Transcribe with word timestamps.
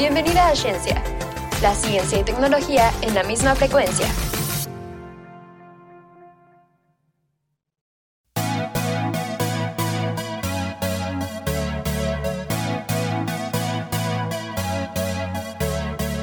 Bienvenida 0.00 0.48
a 0.48 0.56
Ciencia, 0.56 1.04
la 1.60 1.74
ciencia 1.74 2.20
y 2.20 2.24
tecnología 2.24 2.90
en 3.02 3.14
la 3.14 3.22
misma 3.22 3.54
frecuencia. 3.54 4.06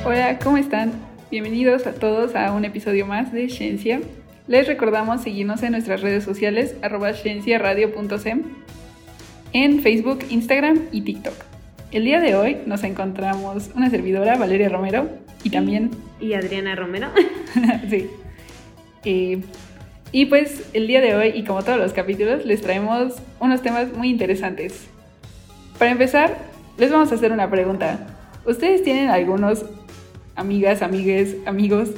Hola, 0.03 0.39
¿cómo 0.43 0.57
están? 0.57 0.93
Bienvenidos 1.29 1.85
a 1.85 1.93
todos 1.93 2.33
a 2.33 2.51
un 2.53 2.65
episodio 2.65 3.05
más 3.05 3.31
de 3.31 3.47
Ciencia. 3.47 4.01
Les 4.47 4.65
recordamos 4.65 5.21
seguirnos 5.21 5.61
en 5.61 5.73
nuestras 5.73 6.01
redes 6.01 6.23
sociales 6.23 6.75
arroba 6.81 7.13
cienciaradio.sem 7.13 8.41
en 9.53 9.83
Facebook, 9.83 10.25
Instagram 10.31 10.87
y 10.91 11.01
TikTok. 11.01 11.56
El 11.89 12.03
día 12.03 12.19
de 12.19 12.35
hoy 12.35 12.57
nos 12.65 12.83
encontramos 12.83 13.69
una 13.73 13.89
servidora, 13.89 14.35
Valeria 14.35 14.67
Romero, 14.67 15.07
y 15.43 15.49
también... 15.49 15.91
Y 16.19 16.33
Adriana 16.33 16.75
Romero. 16.75 17.07
sí. 17.89 18.09
Eh, 19.05 19.41
y 20.11 20.25
pues 20.25 20.69
el 20.73 20.87
día 20.87 20.99
de 20.99 21.15
hoy, 21.15 21.31
y 21.33 21.45
como 21.45 21.63
todos 21.63 21.77
los 21.77 21.93
capítulos, 21.93 22.45
les 22.45 22.61
traemos 22.61 23.13
unos 23.39 23.61
temas 23.61 23.93
muy 23.93 24.09
interesantes. 24.09 24.87
Para 25.79 25.91
empezar, 25.91 26.37
les 26.77 26.91
vamos 26.91 27.11
a 27.13 27.15
hacer 27.15 27.31
una 27.31 27.49
pregunta. 27.49 27.99
¿Ustedes 28.45 28.83
tienen 28.83 29.09
algunos 29.09 29.63
amigas, 30.35 30.81
amigues, 30.81 31.37
amigos, 31.45 31.91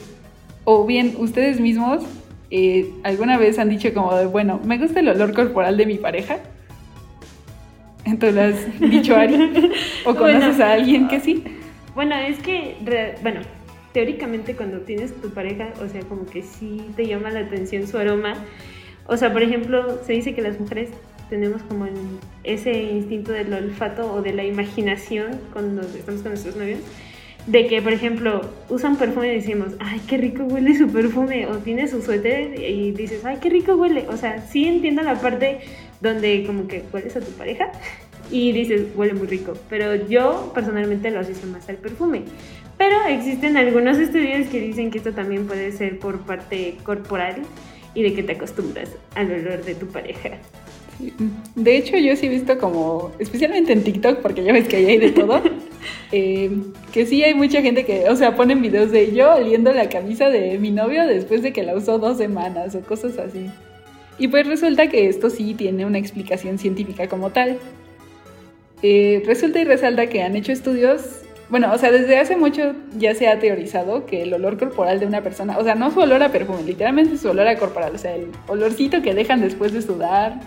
o 0.65 0.85
bien 0.85 1.15
ustedes 1.17 1.59
mismos 1.59 2.03
eh, 2.51 2.91
alguna 3.03 3.37
vez 3.37 3.57
han 3.57 3.69
dicho 3.69 3.91
como 3.93 4.15
de, 4.15 4.25
bueno, 4.27 4.59
me 4.63 4.77
gusta 4.77 4.99
el 4.99 5.09
olor 5.09 5.33
corporal 5.33 5.77
de 5.77 5.85
mi 5.87 5.97
pareja? 5.97 6.37
Entonces 8.09 8.35
lo 8.35 8.41
has 8.41 8.91
dicho 8.91 9.15
Ari. 9.15 9.71
¿O 10.05 10.15
conoces 10.15 10.59
a 10.59 10.73
alguien 10.73 11.07
que 11.07 11.19
sí? 11.19 11.43
Bueno, 11.95 12.15
es 12.15 12.39
que, 12.39 12.75
bueno, 13.21 13.41
teóricamente 13.93 14.55
cuando 14.55 14.79
tienes 14.79 15.13
tu 15.21 15.29
pareja, 15.31 15.69
o 15.83 15.87
sea, 15.87 16.01
como 16.01 16.25
que 16.25 16.43
sí 16.43 16.81
te 16.95 17.07
llama 17.07 17.29
la 17.31 17.41
atención 17.41 17.87
su 17.87 17.97
aroma. 17.97 18.35
O 19.07 19.17
sea, 19.17 19.33
por 19.33 19.43
ejemplo, 19.43 20.03
se 20.05 20.13
dice 20.13 20.33
que 20.33 20.41
las 20.41 20.59
mujeres 20.59 20.89
tenemos 21.29 21.61
como 21.63 21.87
ese 22.43 22.73
instinto 22.83 23.31
del 23.31 23.53
olfato 23.53 24.11
o 24.13 24.21
de 24.21 24.33
la 24.33 24.43
imaginación 24.43 25.39
cuando 25.53 25.81
estamos 25.81 26.21
con 26.21 26.31
nuestros 26.31 26.55
novios 26.55 26.79
de 27.47 27.67
que, 27.67 27.81
por 27.81 27.93
ejemplo, 27.93 28.41
usan 28.69 28.97
perfume 28.97 29.33
y 29.33 29.35
decimos, 29.35 29.73
ay, 29.79 30.01
qué 30.07 30.17
rico 30.17 30.43
huele 30.43 30.77
su 30.77 30.87
perfume, 30.87 31.47
o 31.47 31.57
tienes 31.57 31.91
su 31.91 32.01
suéter 32.01 32.59
y 32.59 32.91
dices, 32.91 33.25
ay, 33.25 33.37
qué 33.41 33.49
rico 33.49 33.73
huele. 33.75 34.05
O 34.09 34.17
sea, 34.17 34.41
sí 34.41 34.67
entiendo 34.67 35.01
la 35.01 35.15
parte 35.15 35.59
donde 36.01 36.43
como 36.45 36.67
que 36.67 36.83
hueles 36.91 37.15
a 37.15 37.19
tu 37.19 37.31
pareja 37.31 37.71
y 38.31 38.51
dices, 38.51 38.87
huele 38.95 39.13
muy 39.13 39.27
rico, 39.27 39.53
pero 39.69 39.95
yo 40.07 40.51
personalmente 40.53 41.11
lo 41.11 41.19
asocio 41.19 41.47
más 41.47 41.67
al 41.69 41.77
perfume. 41.77 42.23
Pero 42.77 42.95
existen 43.09 43.57
algunos 43.57 43.97
estudios 43.97 44.47
que 44.47 44.61
dicen 44.61 44.89
que 44.89 44.99
esto 44.99 45.11
también 45.11 45.47
puede 45.47 45.71
ser 45.73 45.99
por 45.99 46.21
parte 46.21 46.77
corporal 46.83 47.41
y 47.93 48.03
de 48.03 48.13
que 48.13 48.23
te 48.23 48.33
acostumbras 48.33 48.89
al 49.15 49.31
olor 49.31 49.65
de 49.65 49.75
tu 49.75 49.87
pareja. 49.87 50.37
De 51.55 51.77
hecho, 51.77 51.97
yo 51.97 52.15
sí 52.15 52.25
he 52.25 52.29
visto 52.29 52.57
como, 52.57 53.11
especialmente 53.19 53.71
en 53.71 53.83
TikTok, 53.83 54.19
porque 54.19 54.43
ya 54.43 54.53
ves 54.53 54.67
que 54.67 54.77
ahí 54.77 54.85
hay 54.85 54.97
de 54.97 55.11
todo, 55.11 55.41
eh, 56.11 56.51
que 56.91 57.05
sí 57.05 57.23
hay 57.23 57.33
mucha 57.33 57.61
gente 57.61 57.85
que, 57.85 58.09
o 58.09 58.15
sea, 58.15 58.35
ponen 58.35 58.61
videos 58.61 58.91
de 58.91 59.13
yo 59.13 59.35
oliendo 59.35 59.71
la 59.71 59.89
camisa 59.89 60.29
de 60.29 60.57
mi 60.57 60.71
novio 60.71 61.05
después 61.07 61.41
de 61.41 61.53
que 61.53 61.63
la 61.63 61.75
usó 61.75 61.99
dos 61.99 62.17
semanas 62.17 62.75
o 62.75 62.81
cosas 62.81 63.17
así. 63.17 63.49
Y 64.19 64.27
pues 64.27 64.45
resulta 64.45 64.87
que 64.87 65.07
esto 65.07 65.29
sí 65.29 65.55
tiene 65.55 65.85
una 65.85 65.97
explicación 65.97 66.59
científica 66.59 67.07
como 67.07 67.31
tal. 67.31 67.57
Eh, 68.83 69.23
resulta 69.25 69.59
y 69.59 69.63
resalta 69.63 70.07
que 70.07 70.21
han 70.21 70.35
hecho 70.35 70.51
estudios, 70.51 71.21
bueno, 71.49 71.71
o 71.73 71.77
sea, 71.77 71.91
desde 71.91 72.17
hace 72.17 72.35
mucho 72.35 72.75
ya 72.97 73.15
se 73.15 73.27
ha 73.27 73.39
teorizado 73.39 74.05
que 74.05 74.21
el 74.23 74.33
olor 74.33 74.57
corporal 74.57 74.99
de 74.99 75.05
una 75.05 75.21
persona, 75.21 75.57
o 75.57 75.63
sea, 75.63 75.75
no 75.75 75.91
su 75.91 75.99
olor 75.99 76.21
a 76.21 76.31
perfume, 76.31 76.63
literalmente 76.63 77.17
su 77.17 77.29
olor 77.29 77.47
a 77.47 77.57
corporal, 77.57 77.95
o 77.95 77.97
sea, 77.97 78.15
el 78.15 78.27
olorcito 78.47 79.01
que 79.01 79.13
dejan 79.13 79.41
después 79.41 79.73
de 79.73 79.81
sudar, 79.81 80.39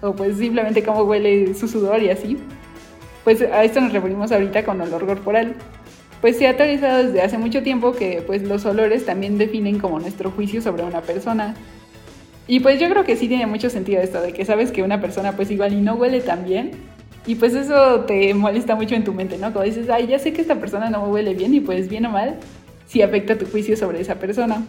o 0.00 0.14
pues 0.14 0.38
simplemente 0.38 0.82
cómo 0.82 1.02
huele 1.02 1.54
su 1.54 1.68
sudor 1.68 2.02
y 2.02 2.10
así. 2.10 2.38
Pues 3.24 3.42
a 3.42 3.64
esto 3.64 3.80
nos 3.80 3.92
referimos 3.92 4.32
ahorita 4.32 4.64
con 4.64 4.80
olor 4.80 5.06
corporal. 5.06 5.54
Pues 6.20 6.36
se 6.36 6.48
ha 6.48 6.56
teorizado 6.56 7.04
desde 7.04 7.20
hace 7.22 7.38
mucho 7.38 7.62
tiempo 7.62 7.92
que 7.92 8.22
pues 8.26 8.42
los 8.42 8.64
olores 8.64 9.04
también 9.06 9.38
definen 9.38 9.78
como 9.78 10.00
nuestro 10.00 10.30
juicio 10.30 10.62
sobre 10.62 10.82
una 10.82 11.02
persona. 11.02 11.54
Y 12.48 12.60
pues 12.60 12.80
yo 12.80 12.88
creo 12.88 13.04
que 13.04 13.14
sí 13.14 13.28
tiene 13.28 13.46
mucho 13.46 13.70
sentido 13.70 14.02
esto 14.02 14.20
de 14.20 14.32
que 14.32 14.44
sabes 14.44 14.72
que 14.72 14.82
una 14.82 15.00
persona 15.00 15.36
pues 15.36 15.50
igual 15.50 15.72
y 15.72 15.80
no 15.80 15.94
huele 15.94 16.20
tan 16.20 16.44
bien. 16.44 16.72
Y 17.26 17.36
pues 17.36 17.54
eso 17.54 18.00
te 18.00 18.34
molesta 18.34 18.74
mucho 18.74 18.96
en 18.96 19.04
tu 19.04 19.12
mente, 19.12 19.36
¿no? 19.36 19.52
Cuando 19.52 19.62
dices, 19.62 19.88
ay, 19.90 20.08
ya 20.08 20.18
sé 20.18 20.32
que 20.32 20.40
esta 20.40 20.56
persona 20.56 20.90
no 20.90 21.04
huele 21.04 21.34
bien 21.34 21.54
y 21.54 21.60
pues 21.60 21.88
bien 21.88 22.06
o 22.06 22.10
mal, 22.10 22.36
sí 22.86 23.02
afecta 23.02 23.38
tu 23.38 23.46
juicio 23.46 23.76
sobre 23.76 24.00
esa 24.00 24.16
persona 24.16 24.64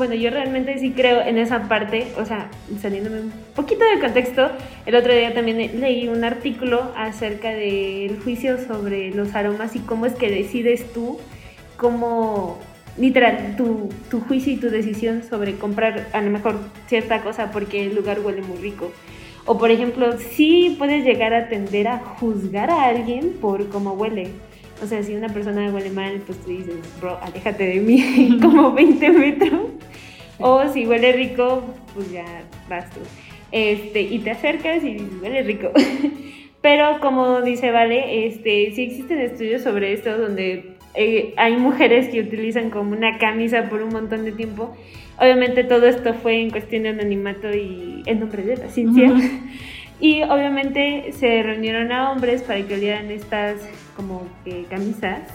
bueno, 0.00 0.14
yo 0.14 0.30
realmente 0.30 0.78
sí 0.78 0.92
creo 0.92 1.20
en 1.20 1.36
esa 1.36 1.68
parte, 1.68 2.06
o 2.16 2.24
sea, 2.24 2.48
saliéndome 2.80 3.20
un 3.20 3.32
poquito 3.54 3.84
del 3.84 4.00
contexto, 4.00 4.50
el 4.86 4.94
otro 4.94 5.12
día 5.12 5.34
también 5.34 5.78
leí 5.78 6.08
un 6.08 6.24
artículo 6.24 6.90
acerca 6.96 7.50
del 7.50 8.18
juicio 8.24 8.56
sobre 8.66 9.10
los 9.10 9.34
aromas 9.34 9.76
y 9.76 9.80
cómo 9.80 10.06
es 10.06 10.14
que 10.14 10.30
decides 10.30 10.90
tú, 10.94 11.18
cómo, 11.76 12.58
literal, 13.00 13.56
tu, 13.56 13.88
tu 14.10 14.20
juicio 14.20 14.52
y 14.52 14.56
tu 14.56 14.68
decisión 14.68 15.22
sobre 15.22 15.56
comprar 15.56 16.08
a 16.12 16.20
lo 16.20 16.30
mejor 16.30 16.60
cierta 16.86 17.22
cosa 17.22 17.50
porque 17.50 17.86
el 17.86 17.94
lugar 17.94 18.20
huele 18.20 18.42
muy 18.42 18.58
rico. 18.58 18.92
O 19.46 19.58
por 19.58 19.70
ejemplo, 19.70 20.12
sí 20.18 20.76
puedes 20.78 21.04
llegar 21.04 21.32
a 21.32 21.48
tender 21.48 21.88
a 21.88 21.98
juzgar 21.98 22.70
a 22.70 22.84
alguien 22.84 23.32
por 23.40 23.68
cómo 23.70 23.94
huele. 23.94 24.28
O 24.82 24.86
sea, 24.86 25.02
si 25.02 25.14
una 25.14 25.28
persona 25.28 25.70
huele 25.72 25.90
mal, 25.90 26.22
pues 26.26 26.38
tú 26.38 26.50
dices, 26.50 26.76
bro, 27.00 27.18
aléjate 27.22 27.66
de 27.66 27.80
mí 27.80 28.38
como 28.42 28.72
20 28.72 29.10
metros. 29.10 29.62
O 30.38 30.68
si 30.68 30.86
huele 30.86 31.12
rico, 31.12 31.64
pues 31.94 32.12
ya 32.12 32.24
vas 32.68 32.88
tú. 32.90 33.00
Este, 33.50 34.02
y 34.02 34.18
te 34.20 34.30
acercas 34.30 34.84
y 34.84 34.98
huele 35.22 35.42
rico. 35.42 35.70
Pero 36.62 37.00
como 37.00 37.40
dice 37.40 37.70
Vale, 37.70 38.26
este, 38.26 38.72
sí 38.74 38.82
existen 38.84 39.18
estudios 39.20 39.62
sobre 39.62 39.94
esto 39.94 40.16
donde 40.18 40.76
eh, 40.94 41.34
hay 41.36 41.56
mujeres 41.56 42.08
que 42.08 42.20
utilizan 42.20 42.70
como 42.70 42.92
una 42.92 43.18
camisa 43.18 43.68
por 43.68 43.82
un 43.82 43.90
montón 43.90 44.24
de 44.24 44.32
tiempo. 44.32 44.76
Obviamente 45.18 45.64
todo 45.64 45.86
esto 45.86 46.14
fue 46.14 46.40
en 46.40 46.50
cuestión 46.50 46.84
de 46.84 46.90
anonimato 46.90 47.54
y 47.54 48.02
en 48.06 48.20
nombre 48.20 48.42
de 48.42 48.56
la 48.56 48.68
ciencia. 48.68 49.12
Y 50.00 50.22
obviamente 50.22 51.12
se 51.12 51.42
reunieron 51.42 51.92
a 51.92 52.10
hombres 52.10 52.42
para 52.42 52.66
que 52.66 52.74
olieran 52.74 53.10
estas 53.10 53.56
como 53.94 54.26
que 54.44 54.64
camisas. 54.64 55.28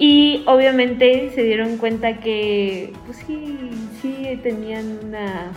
Y 0.00 0.42
obviamente 0.46 1.30
se 1.34 1.44
dieron 1.44 1.76
cuenta 1.76 2.18
que, 2.18 2.92
pues 3.06 3.18
sí, 3.18 3.56
sí 4.02 4.38
tenían 4.42 4.98
una... 5.04 5.52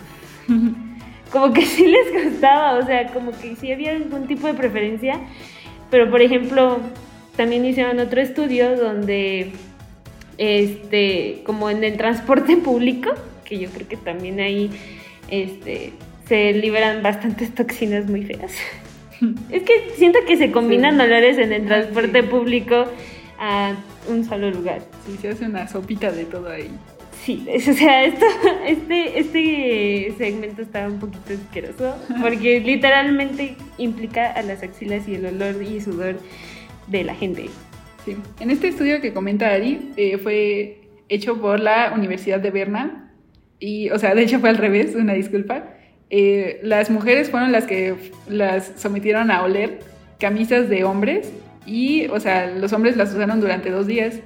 como 1.32 1.52
que 1.52 1.66
sí 1.66 1.86
les 1.86 2.24
gustaba, 2.24 2.78
o 2.78 2.86
sea, 2.86 3.08
como 3.08 3.32
que 3.32 3.56
sí 3.56 3.72
había 3.72 3.90
algún 3.90 4.28
tipo 4.28 4.46
de 4.46 4.54
preferencia. 4.54 5.18
Pero 5.90 6.08
por 6.08 6.22
ejemplo, 6.22 6.78
también 7.36 7.64
hicieron 7.64 7.98
otro 7.98 8.20
estudio 8.20 8.76
donde, 8.76 9.52
este, 10.38 11.42
como 11.44 11.70
en 11.70 11.84
el 11.84 11.96
transporte 11.96 12.56
público, 12.64 13.10
que 13.44 13.58
yo 13.58 13.70
creo 13.70 13.88
que 13.88 13.96
también 13.96 14.40
ahí, 14.40 14.70
este, 15.28 15.92
se 16.26 16.52
liberan 16.52 17.02
bastantes 17.02 17.54
toxinas 17.54 18.08
muy 18.08 18.24
feas. 18.24 18.52
Es 19.50 19.62
que 19.62 19.92
siento 19.96 20.18
que 20.26 20.36
se 20.36 20.50
combinan 20.50 21.00
olores 21.00 21.38
en 21.38 21.52
el 21.52 21.64
transporte 21.64 22.24
público 22.24 22.86
a 23.38 23.76
un 24.08 24.24
solo 24.24 24.50
lugar. 24.50 24.80
Sí, 25.06 25.16
se 25.20 25.28
hace 25.28 25.44
una 25.44 25.68
sopita 25.68 26.10
de 26.10 26.24
todo 26.24 26.50
ahí. 26.50 26.70
Sí, 27.24 27.46
o 27.54 27.72
sea, 27.72 28.04
esto, 28.04 28.26
este, 28.66 29.18
este 29.20 30.14
segmento 30.18 30.62
está 30.62 30.88
un 30.88 30.98
poquito 30.98 31.34
asqueroso 31.34 31.94
porque 32.20 32.60
literalmente 32.60 33.56
implica 33.78 34.32
a 34.32 34.42
las 34.42 34.62
axilas 34.62 35.06
y 35.06 35.14
el 35.14 35.26
olor 35.26 35.62
y 35.62 35.80
sudor 35.80 36.16
de 36.92 37.02
la 37.02 37.14
gente. 37.14 37.46
Sí. 38.04 38.16
En 38.38 38.50
este 38.50 38.68
estudio 38.68 39.00
que 39.00 39.12
comenta 39.12 39.48
Ari 39.48 39.92
eh, 39.96 40.18
fue 40.18 40.82
hecho 41.08 41.40
por 41.40 41.58
la 41.58 41.92
Universidad 41.94 42.38
de 42.38 42.50
Berna 42.50 43.12
y, 43.58 43.90
o 43.90 43.98
sea, 43.98 44.14
de 44.14 44.22
hecho 44.22 44.38
fue 44.38 44.50
al 44.50 44.58
revés, 44.58 44.94
una 44.94 45.14
disculpa. 45.14 45.64
Eh, 46.10 46.60
las 46.62 46.90
mujeres 46.90 47.30
fueron 47.30 47.52
las 47.52 47.64
que 47.64 47.96
las 48.28 48.72
sometieron 48.76 49.30
a 49.30 49.42
oler 49.42 49.80
camisas 50.20 50.68
de 50.68 50.84
hombres 50.84 51.32
y, 51.66 52.06
o 52.08 52.20
sea, 52.20 52.46
los 52.46 52.72
hombres 52.72 52.96
las 52.96 53.12
usaron 53.12 53.40
durante 53.40 53.70
dos 53.70 53.86
días. 53.86 54.20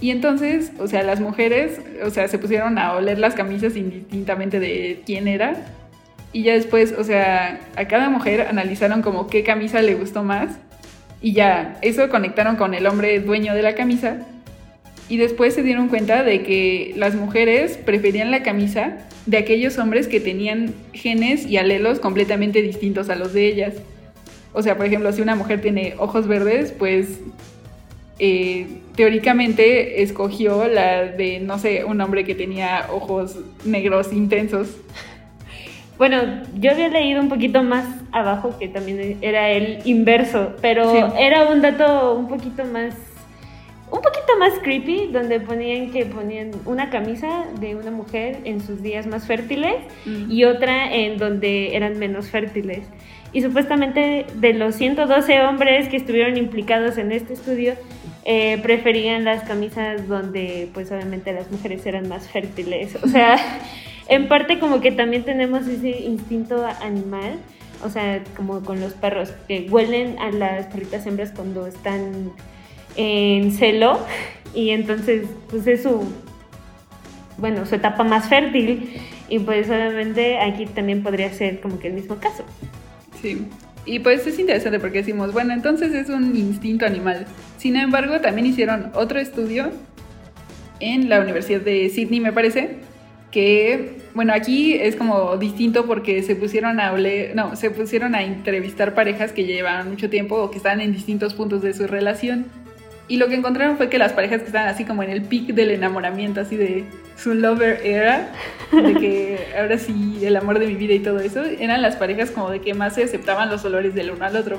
Y 0.00 0.10
entonces, 0.10 0.72
o 0.78 0.88
sea, 0.88 1.02
las 1.02 1.20
mujeres, 1.20 1.80
o 2.04 2.10
sea, 2.10 2.26
se 2.26 2.38
pusieron 2.38 2.78
a 2.78 2.94
oler 2.94 3.18
las 3.18 3.34
camisas 3.34 3.76
indistintamente 3.76 4.58
de 4.58 5.02
quién 5.06 5.28
era. 5.28 5.54
Y 6.32 6.44
ya 6.44 6.54
después, 6.54 6.92
o 6.98 7.04
sea, 7.04 7.60
a 7.76 7.86
cada 7.86 8.08
mujer 8.08 8.42
analizaron 8.48 9.02
como 9.02 9.28
qué 9.28 9.44
camisa 9.44 9.82
le 9.82 9.94
gustó 9.94 10.24
más. 10.24 10.58
Y 11.22 11.32
ya, 11.32 11.78
eso 11.82 12.08
conectaron 12.08 12.56
con 12.56 12.74
el 12.74 12.86
hombre 12.86 13.20
dueño 13.20 13.54
de 13.54 13.62
la 13.62 13.74
camisa 13.74 14.26
y 15.08 15.16
después 15.16 15.54
se 15.54 15.62
dieron 15.62 15.88
cuenta 15.88 16.22
de 16.24 16.42
que 16.42 16.94
las 16.96 17.14
mujeres 17.14 17.78
preferían 17.78 18.30
la 18.30 18.42
camisa 18.42 18.98
de 19.26 19.36
aquellos 19.36 19.78
hombres 19.78 20.08
que 20.08 20.20
tenían 20.20 20.74
genes 20.92 21.46
y 21.46 21.58
alelos 21.58 22.00
completamente 22.00 22.60
distintos 22.60 23.08
a 23.08 23.14
los 23.14 23.32
de 23.32 23.46
ellas. 23.46 23.74
O 24.52 24.62
sea, 24.62 24.76
por 24.76 24.86
ejemplo, 24.86 25.12
si 25.12 25.22
una 25.22 25.36
mujer 25.36 25.60
tiene 25.60 25.94
ojos 25.98 26.26
verdes, 26.26 26.72
pues 26.72 27.20
eh, 28.18 28.66
teóricamente 28.96 30.02
escogió 30.02 30.66
la 30.66 31.04
de, 31.04 31.40
no 31.40 31.58
sé, 31.58 31.84
un 31.84 32.00
hombre 32.00 32.24
que 32.24 32.34
tenía 32.34 32.86
ojos 32.90 33.38
negros 33.64 34.12
intensos. 34.12 34.68
Bueno, 36.02 36.20
yo 36.58 36.72
había 36.72 36.88
leído 36.88 37.20
un 37.20 37.28
poquito 37.28 37.62
más 37.62 37.84
abajo 38.10 38.58
que 38.58 38.66
también 38.66 39.18
era 39.22 39.50
el 39.50 39.78
inverso, 39.84 40.56
pero 40.60 40.90
Sí. 40.90 40.98
era 41.16 41.46
un 41.46 41.62
dato 41.62 42.14
un 42.14 42.26
poquito 42.26 42.64
más 42.64 42.96
un 43.88 44.00
poquito 44.00 44.36
más 44.36 44.52
creepy 44.64 45.10
donde 45.12 45.38
ponían 45.38 45.92
que 45.92 46.04
ponían 46.06 46.50
una 46.64 46.90
camisa 46.90 47.44
de 47.60 47.76
una 47.76 47.92
mujer 47.92 48.38
en 48.42 48.60
sus 48.60 48.82
días 48.82 49.06
más 49.06 49.28
fértiles 49.28 49.76
Mm. 50.04 50.28
y 50.28 50.42
otra 50.42 50.92
en 50.92 51.18
donde 51.18 51.76
eran 51.76 51.96
menos 52.00 52.26
fértiles. 52.30 52.80
Y 53.32 53.40
supuestamente 53.42 54.26
de 54.34 54.54
los 54.54 54.74
112 54.74 55.40
hombres 55.42 55.86
que 55.88 55.98
estuvieron 55.98 56.36
implicados 56.36 56.98
en 56.98 57.12
este 57.12 57.34
estudio, 57.34 57.74
eh, 58.24 58.58
preferían 58.60 59.22
las 59.24 59.44
camisas 59.44 60.08
donde 60.08 60.68
pues 60.74 60.90
obviamente 60.90 61.32
las 61.32 61.48
mujeres 61.52 61.86
eran 61.86 62.08
más 62.08 62.26
fértiles. 62.28 62.96
O 63.04 63.06
sea, 63.06 63.36
en 64.12 64.28
parte 64.28 64.58
como 64.58 64.80
que 64.80 64.92
también 64.92 65.24
tenemos 65.24 65.66
ese 65.66 65.90
instinto 65.90 66.66
animal, 66.82 67.38
o 67.82 67.88
sea, 67.88 68.22
como 68.36 68.62
con 68.62 68.80
los 68.80 68.92
perros, 68.92 69.32
que 69.48 69.66
huelen 69.70 70.18
a 70.18 70.30
las 70.30 70.66
perritas 70.66 71.06
hembras 71.06 71.32
cuando 71.34 71.66
están 71.66 72.32
en 72.96 73.52
celo 73.52 73.98
y 74.54 74.70
entonces 74.70 75.26
pues 75.48 75.66
es 75.66 75.82
su, 75.82 76.04
bueno, 77.38 77.64
su 77.64 77.74
etapa 77.74 78.04
más 78.04 78.28
fértil 78.28 79.00
y 79.28 79.38
pues 79.38 79.68
obviamente 79.68 80.38
aquí 80.38 80.66
también 80.66 81.02
podría 81.02 81.32
ser 81.32 81.60
como 81.60 81.78
que 81.78 81.88
el 81.88 81.94
mismo 81.94 82.16
caso. 82.16 82.44
Sí. 83.22 83.46
Y 83.84 83.98
pues 83.98 84.26
es 84.26 84.38
interesante 84.38 84.78
porque 84.78 84.98
decimos, 84.98 85.32
bueno, 85.32 85.54
entonces 85.54 85.92
es 85.94 86.08
un 86.08 86.36
instinto 86.36 86.84
animal. 86.84 87.26
Sin 87.56 87.76
embargo, 87.76 88.20
también 88.20 88.46
hicieron 88.46 88.92
otro 88.94 89.18
estudio 89.18 89.70
en 90.78 91.08
la 91.08 91.20
Universidad 91.20 91.62
de 91.62 91.88
Sydney, 91.88 92.20
me 92.20 92.32
parece, 92.32 92.76
que, 93.32 94.01
bueno, 94.14 94.32
aquí 94.34 94.74
es 94.74 94.96
como 94.96 95.36
distinto 95.36 95.86
porque 95.86 96.22
se 96.22 96.36
pusieron 96.36 96.80
a 96.80 96.92
oler- 96.92 97.34
no, 97.34 97.56
se 97.56 97.70
pusieron 97.70 98.14
a 98.14 98.22
entrevistar 98.22 98.94
parejas 98.94 99.32
que 99.32 99.44
llevaban 99.44 99.88
mucho 99.88 100.10
tiempo 100.10 100.36
o 100.36 100.50
que 100.50 100.58
estaban 100.58 100.80
en 100.80 100.92
distintos 100.92 101.34
puntos 101.34 101.62
de 101.62 101.72
su 101.72 101.86
relación. 101.86 102.46
Y 103.08 103.16
lo 103.16 103.28
que 103.28 103.34
encontraron 103.34 103.76
fue 103.76 103.88
que 103.88 103.98
las 103.98 104.12
parejas 104.12 104.40
que 104.40 104.46
estaban 104.46 104.68
así 104.68 104.84
como 104.84 105.02
en 105.02 105.10
el 105.10 105.22
pic 105.22 105.54
del 105.54 105.70
enamoramiento, 105.70 106.40
así 106.40 106.56
de 106.56 106.84
su 107.16 107.34
lover 107.34 107.80
era, 107.84 108.30
de 108.70 108.94
que 108.94 109.38
ahora 109.58 109.78
sí 109.78 110.18
el 110.22 110.36
amor 110.36 110.58
de 110.58 110.66
mi 110.66 110.74
vida 110.74 110.94
y 110.94 111.00
todo 111.00 111.18
eso, 111.20 111.42
eran 111.44 111.82
las 111.82 111.96
parejas 111.96 112.30
como 112.30 112.50
de 112.50 112.60
que 112.60 112.74
más 112.74 112.94
se 112.94 113.04
aceptaban 113.04 113.50
los 113.50 113.64
olores 113.64 113.94
del 113.94 114.12
uno 114.12 114.24
al 114.24 114.36
otro. 114.36 114.58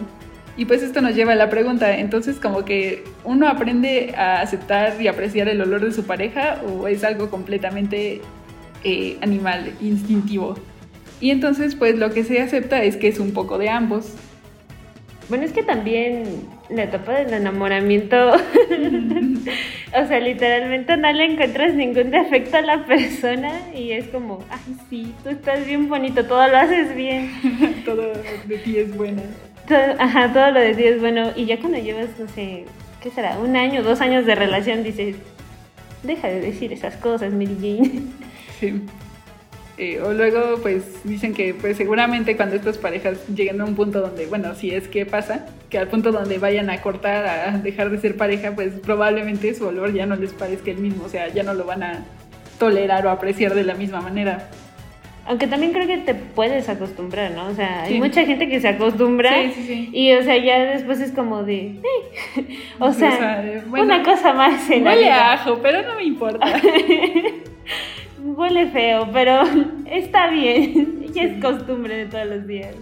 Y 0.56 0.66
pues 0.66 0.84
esto 0.84 1.02
nos 1.02 1.16
lleva 1.16 1.32
a 1.32 1.36
la 1.36 1.50
pregunta, 1.50 1.98
entonces 1.98 2.36
como 2.36 2.64
que 2.64 3.04
uno 3.24 3.48
aprende 3.48 4.14
a 4.16 4.42
aceptar 4.42 5.02
y 5.02 5.08
apreciar 5.08 5.50
el 5.50 5.60
olor 5.62 5.84
de 5.84 5.92
su 5.92 6.04
pareja 6.04 6.62
o 6.68 6.88
es 6.88 7.04
algo 7.04 7.32
completamente 7.32 8.22
eh, 8.84 9.18
animal, 9.22 9.74
instintivo. 9.82 10.56
Y 11.22 11.32
entonces 11.32 11.76
pues 11.76 11.98
lo 11.98 12.12
que 12.12 12.24
se 12.24 12.42
acepta 12.42 12.84
es 12.84 12.98
que 12.98 13.08
es 13.08 13.20
un 13.20 13.32
poco 13.32 13.58
de 13.58 13.70
ambos. 13.70 14.14
Bueno, 15.30 15.46
es 15.46 15.54
que 15.54 15.64
también 15.64 16.24
la 16.70 16.84
etapa 16.84 17.14
del 17.14 17.34
enamoramiento, 17.34 18.34
o 18.34 20.08
sea, 20.08 20.20
literalmente 20.20 20.98
no 20.98 21.12
le 21.14 21.26
encuentras 21.26 21.74
ningún 21.76 22.12
defecto 22.12 22.58
a 22.58 22.62
la 22.62 22.86
persona 22.86 23.52
y 23.74 23.92
es 23.92 24.08
como, 24.10 24.40
ay, 24.50 24.76
sí, 24.90 25.14
tú 25.24 25.30
estás 25.30 25.66
bien 25.66 25.88
bonito, 25.88 26.26
todo 26.26 26.46
lo 26.48 26.58
haces 26.58 26.94
bien. 26.96 27.32
Todo 27.86 28.12
de 28.48 28.58
ti 28.58 28.78
es 28.78 28.96
buena. 28.96 29.22
Todo- 29.68 29.96
ajá, 29.98 30.34
todo 30.34 30.52
lo 30.52 30.60
de 30.60 30.74
ti 30.76 30.84
es 30.84 31.00
bueno. 31.00 31.32
Y 31.38 31.46
ya 31.46 31.58
cuando 31.60 31.78
llevas, 31.80 32.10
no 32.20 32.28
sé, 32.28 32.66
¿qué 33.02 33.10
será? 33.10 33.40
Un 33.40 33.56
año, 33.56 33.82
dos 33.82 34.02
años 34.02 34.26
de 34.26 34.36
relación, 34.36 34.84
dices, 34.84 35.16
deja 36.04 36.28
de 36.28 36.42
decir 36.42 36.74
esas 36.74 36.98
cosas, 36.98 37.32
Mary 37.32 37.56
Jane. 37.62 38.02
Sí. 38.60 38.82
Eh, 39.80 40.00
o 40.02 40.14
luego, 40.14 40.60
pues 40.62 40.84
dicen 41.04 41.34
que 41.34 41.56
pues 41.56 41.78
seguramente 41.78 42.36
cuando 42.38 42.56
estas 42.56 42.78
parejas 42.78 43.28
lleguen 43.30 43.60
a 43.60 43.66
un 43.66 43.74
punto 43.76 44.02
donde, 44.02 44.28
bueno, 44.28 44.54
si 44.54 44.70
es 44.70 44.88
que 44.88 45.06
pasa, 45.08 45.48
que 45.72 45.80
al 45.80 45.88
punto 45.88 46.12
donde 46.12 46.38
vayan 46.38 46.70
a 46.70 46.80
cortar, 46.82 47.26
a 47.26 47.58
dejar 47.58 47.90
de 47.90 47.98
ser 47.98 48.16
pareja, 48.16 48.52
pues 48.54 48.74
probablemente 48.84 49.52
su 49.56 49.66
olor 49.66 49.92
ya 49.92 50.06
no 50.06 50.16
les 50.16 50.32
parezca 50.32 50.70
el 50.70 50.78
mismo, 50.78 51.06
o 51.06 51.10
sea, 51.10 51.28
ya 51.30 51.42
no 51.42 51.56
lo 51.56 51.66
van 51.66 51.82
a 51.82 52.06
tolerar 52.60 53.06
o 53.08 53.10
apreciar 53.10 53.56
de 53.56 53.64
la 53.64 53.74
misma 53.74 54.00
manera. 54.02 54.48
Aunque 55.26 55.48
también 55.48 55.72
creo 55.74 55.88
que 55.88 55.98
te 56.00 56.14
puedes 56.14 56.70
acostumbrar, 56.70 57.32
¿no? 57.32 57.48
O 57.48 57.56
sea, 57.56 57.84
hay 57.84 57.98
mucha 57.98 58.26
gente 58.26 58.48
que 58.50 58.60
se 58.60 58.68
acostumbra 58.68 59.32
Sí, 59.34 59.52
sí, 59.56 59.64
sí. 59.66 59.90
y, 59.92 60.14
o 60.14 60.22
sea, 60.22 60.38
ya 60.38 60.60
después 60.66 61.00
es 61.00 61.12
como 61.14 61.44
de, 61.44 61.78
"Eh". 62.36 62.58
o 62.80 62.88
O 62.88 62.94
sea, 62.94 63.64
bueno, 63.68 63.86
una 63.86 64.04
cosa 64.04 64.34
más 64.34 64.70
en 64.70 64.84
la 64.84 64.92
Huele 64.92 65.04
vida. 65.04 65.32
a 65.32 65.34
ajo, 65.34 65.60
pero 65.64 65.82
no 65.82 65.96
me 65.96 66.04
importa. 66.04 66.46
Huele 68.36 68.68
feo, 68.72 69.10
pero 69.14 69.44
está 69.86 70.30
bien. 70.32 71.12
Ya 71.14 71.24
es 71.24 71.42
costumbre 71.42 71.96
de 71.98 72.06
todos 72.08 72.26
los 72.26 72.48
días. 72.48 72.76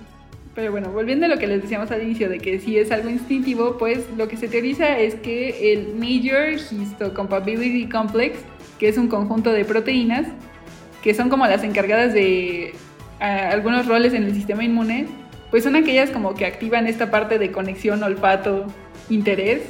Pero 0.55 0.71
bueno, 0.71 0.91
volviendo 0.91 1.25
a 1.25 1.29
lo 1.29 1.37
que 1.37 1.47
les 1.47 1.61
decíamos 1.61 1.91
al 1.91 2.03
inicio 2.03 2.29
de 2.29 2.39
que 2.39 2.59
si 2.59 2.77
es 2.77 2.91
algo 2.91 3.09
instintivo, 3.09 3.77
pues 3.77 4.05
lo 4.17 4.27
que 4.27 4.37
se 4.37 4.47
teoriza 4.47 4.99
es 4.99 5.15
que 5.15 5.73
el 5.73 5.95
Major 5.95 6.53
Histocompatibility 6.53 7.89
Complex, 7.89 8.39
que 8.79 8.89
es 8.89 8.97
un 8.97 9.07
conjunto 9.07 9.51
de 9.51 9.63
proteínas, 9.63 10.27
que 11.01 11.13
son 11.13 11.29
como 11.29 11.47
las 11.47 11.63
encargadas 11.63 12.13
de 12.13 12.73
ah, 13.19 13.49
algunos 13.51 13.87
roles 13.87 14.13
en 14.13 14.23
el 14.23 14.33
sistema 14.33 14.63
inmune, 14.63 15.07
pues 15.51 15.63
son 15.63 15.75
aquellas 15.75 16.09
como 16.09 16.33
que 16.33 16.45
activan 16.45 16.87
esta 16.87 17.11
parte 17.11 17.39
de 17.39 17.51
conexión, 17.51 18.03
olfato, 18.03 18.67
interés, 19.09 19.61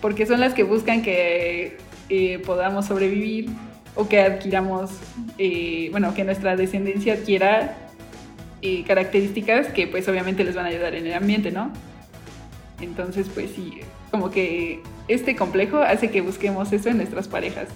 porque 0.00 0.26
son 0.26 0.40
las 0.40 0.54
que 0.54 0.62
buscan 0.62 1.02
que 1.02 1.78
eh, 2.08 2.40
podamos 2.44 2.86
sobrevivir 2.86 3.48
o 3.98 4.08
que 4.08 4.20
adquiramos, 4.20 4.92
eh, 5.38 5.88
bueno, 5.90 6.14
que 6.14 6.22
nuestra 6.22 6.54
descendencia 6.54 7.14
adquiera 7.14 7.76
eh, 8.62 8.84
características 8.86 9.66
que 9.68 9.88
pues 9.88 10.06
obviamente 10.08 10.44
les 10.44 10.54
van 10.54 10.66
a 10.66 10.68
ayudar 10.68 10.94
en 10.94 11.04
el 11.04 11.14
ambiente, 11.14 11.50
¿no? 11.50 11.72
Entonces 12.80 13.26
pues 13.34 13.50
sí, 13.56 13.80
como 14.12 14.30
que 14.30 14.82
este 15.08 15.34
complejo 15.34 15.78
hace 15.78 16.12
que 16.12 16.20
busquemos 16.20 16.72
eso 16.72 16.88
en 16.90 16.98
nuestras 16.98 17.26
parejas. 17.26 17.66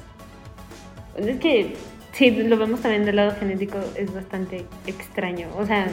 Es 1.16 1.40
que 1.40 1.74
si 2.12 2.30
lo 2.30 2.56
vemos 2.56 2.82
también 2.82 3.04
del 3.04 3.16
lado 3.16 3.34
genético 3.40 3.78
es 3.96 4.14
bastante 4.14 4.64
extraño. 4.86 5.48
O 5.58 5.66
sea, 5.66 5.88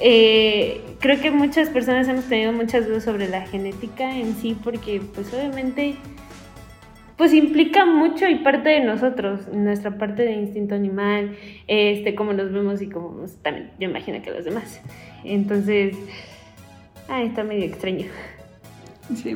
eh, 0.00 0.82
creo 1.00 1.18
que 1.18 1.30
muchas 1.30 1.70
personas 1.70 2.06
hemos 2.08 2.26
tenido 2.26 2.52
muchas 2.52 2.86
dudas 2.86 3.04
sobre 3.04 3.26
la 3.26 3.46
genética 3.46 4.18
en 4.18 4.36
sí 4.36 4.54
porque 4.62 5.00
pues 5.14 5.32
obviamente 5.32 5.96
pues 7.20 7.34
implica 7.34 7.84
mucho 7.84 8.26
y 8.26 8.36
parte 8.36 8.70
de 8.70 8.80
nosotros, 8.80 9.46
nuestra 9.52 9.98
parte 9.98 10.22
de 10.22 10.32
instinto 10.32 10.74
animal, 10.74 11.36
este, 11.66 12.14
cómo 12.14 12.32
nos 12.32 12.50
vemos 12.50 12.80
y 12.80 12.88
cómo 12.88 13.26
también 13.42 13.72
yo 13.78 13.90
imagino 13.90 14.22
que 14.22 14.30
los 14.30 14.46
demás. 14.46 14.80
Entonces, 15.22 15.94
ay, 17.10 17.26
está 17.26 17.44
medio 17.44 17.66
extraño. 17.66 18.06
Sí. 19.14 19.34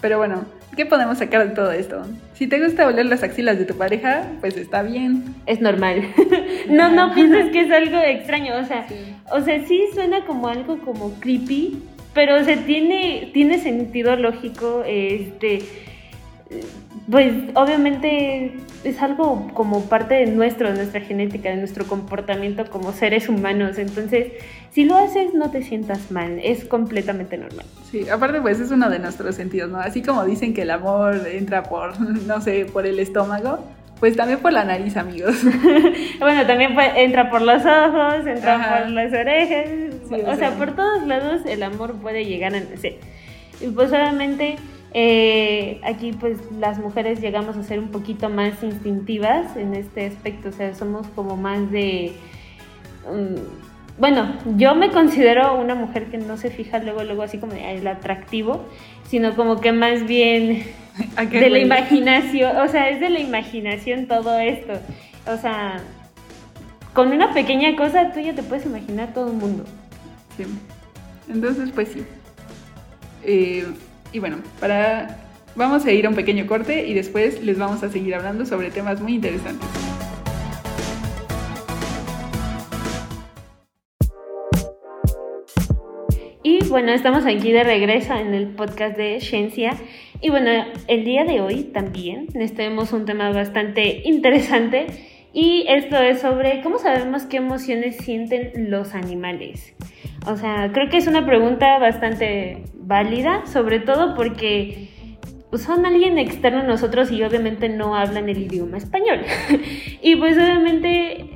Pero 0.00 0.18
bueno, 0.18 0.44
¿qué 0.76 0.86
podemos 0.86 1.18
sacar 1.18 1.48
de 1.48 1.52
todo 1.52 1.72
esto? 1.72 2.00
Si 2.34 2.46
te 2.46 2.62
gusta 2.64 2.86
oler 2.86 3.06
las 3.06 3.24
axilas 3.24 3.58
de 3.58 3.64
tu 3.64 3.74
pareja, 3.76 4.28
pues 4.38 4.56
está 4.56 4.84
bien. 4.84 5.34
es 5.46 5.60
normal. 5.60 6.04
no, 6.70 6.90
no 6.92 7.12
pienses 7.12 7.50
que 7.50 7.62
es 7.62 7.72
algo 7.72 7.98
extraño, 7.98 8.54
o 8.56 8.64
sea, 8.64 8.86
Sí. 8.86 8.94
o 9.32 9.40
sea, 9.40 9.66
sí 9.66 9.82
suena 9.94 10.24
como 10.26 10.46
algo 10.46 10.78
como 10.78 11.12
creepy, 11.18 11.76
pero 12.14 12.36
o 12.36 12.44
sea, 12.44 12.56
tiene, 12.66 13.30
tiene 13.34 13.58
sentido 13.58 14.14
lógico, 14.14 14.84
este, 14.86 15.58
pues 17.10 17.32
obviamente 17.54 18.52
es 18.84 19.00
algo 19.02 19.48
como 19.54 19.84
parte 19.84 20.14
de 20.14 20.26
nuestro, 20.26 20.68
de 20.70 20.74
nuestra 20.76 21.00
genética, 21.00 21.50
de 21.50 21.56
nuestro 21.56 21.86
comportamiento 21.86 22.64
como 22.70 22.92
seres 22.92 23.28
humanos, 23.28 23.78
entonces, 23.78 24.28
si 24.70 24.84
lo 24.84 24.96
haces 24.96 25.34
no 25.34 25.50
te 25.50 25.62
sientas 25.62 26.10
mal, 26.10 26.38
es 26.42 26.64
completamente 26.64 27.36
normal. 27.36 27.66
Sí, 27.90 28.08
aparte 28.08 28.40
pues 28.40 28.60
es 28.60 28.70
uno 28.70 28.88
de 28.88 28.98
nuestros 28.98 29.34
sentidos, 29.36 29.70
¿no? 29.70 29.78
Así 29.80 30.02
como 30.02 30.24
dicen 30.24 30.54
que 30.54 30.62
el 30.62 30.70
amor 30.70 31.26
entra 31.30 31.62
por, 31.64 32.00
no 32.26 32.40
sé, 32.40 32.66
por 32.66 32.86
el 32.86 32.98
estómago, 32.98 33.58
pues 33.98 34.16
también 34.16 34.38
por 34.38 34.52
la 34.52 34.64
nariz, 34.64 34.96
amigos. 34.96 35.36
Bueno, 36.20 36.46
también 36.46 36.74
entra 36.96 37.30
por 37.30 37.40
los 37.42 37.62
ojos, 37.64 38.26
entra 38.26 38.56
Ajá. 38.56 38.78
por 38.82 38.90
las 38.90 39.12
orejas, 39.12 39.68
Sí, 40.08 40.14
o, 40.14 40.30
o 40.30 40.36
sea, 40.36 40.50
sea. 40.50 40.50
por 40.52 40.74
todos 40.76 41.06
lados 41.06 41.42
el 41.46 41.62
amor 41.62 41.94
puede 41.94 42.24
llegar 42.24 42.54
a 42.54 42.60
nacer. 42.60 42.96
Y 43.60 43.66
pues 43.68 43.90
obviamente 43.90 44.56
eh, 44.92 45.80
aquí 45.84 46.12
pues 46.12 46.38
las 46.58 46.78
mujeres 46.78 47.20
llegamos 47.20 47.56
a 47.56 47.62
ser 47.62 47.78
un 47.78 47.88
poquito 47.88 48.28
más 48.28 48.62
instintivas 48.62 49.56
en 49.56 49.74
este 49.74 50.06
aspecto, 50.06 50.48
o 50.48 50.52
sea, 50.52 50.74
somos 50.74 51.06
como 51.08 51.36
más 51.36 51.70
de... 51.70 52.12
mm, 53.06 53.98
bueno, 53.98 54.32
yo 54.56 54.74
me 54.74 54.90
considero 54.90 55.56
una 55.56 55.74
mujer 55.74 56.06
que 56.06 56.18
no 56.18 56.36
se 56.36 56.50
fija 56.50 56.78
luego, 56.78 57.04
luego 57.04 57.22
así 57.22 57.38
como 57.38 57.52
de, 57.52 57.64
"Ay, 57.64 57.78
el 57.78 57.86
atractivo, 57.86 58.64
sino 59.06 59.36
como 59.36 59.60
que 59.60 59.72
más 59.72 60.06
bien 60.06 60.62
¿A 61.16 61.26
qué 61.30 61.40
de 61.40 61.50
la 61.50 61.58
imaginación, 61.58 62.56
o 62.56 62.68
sea, 62.68 62.88
es 62.88 63.00
de 63.00 63.10
la 63.10 63.20
imaginación 63.20 64.06
todo 64.06 64.38
esto. 64.38 64.72
O 65.26 65.36
sea, 65.36 65.80
con 66.94 67.12
una 67.12 67.32
pequeña 67.32 67.76
cosa 67.76 68.12
tú 68.12 68.20
ya 68.20 68.34
te 68.34 68.42
puedes 68.42 68.66
imaginar 68.66 69.12
todo 69.12 69.28
el 69.28 69.36
mundo. 69.36 69.64
Sí. 70.36 70.44
Entonces, 71.28 71.70
pues 71.74 71.88
sí. 71.90 72.04
Eh, 73.22 73.66
y 74.12 74.18
bueno, 74.18 74.38
para 74.60 75.30
Vamos 75.56 75.84
a 75.84 75.90
ir 75.90 76.06
a 76.06 76.08
un 76.08 76.14
pequeño 76.14 76.46
corte 76.46 76.86
y 76.86 76.94
después 76.94 77.42
les 77.42 77.58
vamos 77.58 77.82
a 77.82 77.88
seguir 77.88 78.14
hablando 78.14 78.46
sobre 78.46 78.70
temas 78.70 79.00
muy 79.00 79.14
interesantes. 79.16 79.68
Y 86.42 86.64
bueno, 86.68 86.92
estamos 86.92 87.26
aquí 87.26 87.50
de 87.50 87.64
regreso 87.64 88.14
en 88.14 88.32
el 88.32 88.48
podcast 88.48 88.96
de 88.96 89.20
Ciencia. 89.20 89.74
Y 90.20 90.30
bueno, 90.30 90.50
el 90.86 91.04
día 91.04 91.24
de 91.24 91.40
hoy 91.40 91.64
también 91.64 92.28
les 92.34 92.54
tenemos 92.54 92.92
un 92.92 93.04
tema 93.04 93.30
bastante 93.32 94.02
interesante. 94.04 94.86
Y 95.32 95.64
esto 95.68 95.96
es 95.96 96.20
sobre 96.20 96.62
cómo 96.62 96.78
sabemos 96.78 97.24
qué 97.24 97.38
emociones 97.38 97.96
sienten 97.96 98.70
los 98.70 98.94
animales. 98.94 99.74
O 100.26 100.36
sea, 100.36 100.70
creo 100.72 100.88
que 100.88 100.96
es 100.96 101.06
una 101.06 101.26
pregunta 101.26 101.78
bastante 101.78 102.62
válida, 102.90 103.46
sobre 103.46 103.78
todo 103.78 104.14
porque 104.16 104.90
son 105.54 105.86
alguien 105.86 106.18
externo 106.18 106.60
a 106.60 106.64
nosotros 106.64 107.10
y 107.10 107.22
obviamente 107.22 107.68
no 107.68 107.94
hablan 107.94 108.28
el 108.28 108.38
idioma 108.38 108.76
español. 108.76 109.20
y 110.02 110.16
pues 110.16 110.36
obviamente 110.36 111.30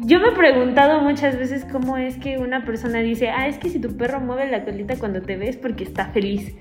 yo 0.00 0.18
me 0.20 0.28
he 0.28 0.32
preguntado 0.32 1.00
muchas 1.00 1.38
veces 1.38 1.64
cómo 1.64 1.96
es 1.96 2.16
que 2.16 2.38
una 2.38 2.64
persona 2.64 2.98
dice, 2.98 3.28
ah, 3.28 3.46
es 3.46 3.58
que 3.58 3.68
si 3.68 3.80
tu 3.80 3.96
perro 3.96 4.20
mueve 4.20 4.50
la 4.50 4.64
colita 4.64 4.96
cuando 4.98 5.22
te 5.22 5.36
ves 5.36 5.56
porque 5.56 5.84
está 5.84 6.06
feliz. 6.06 6.54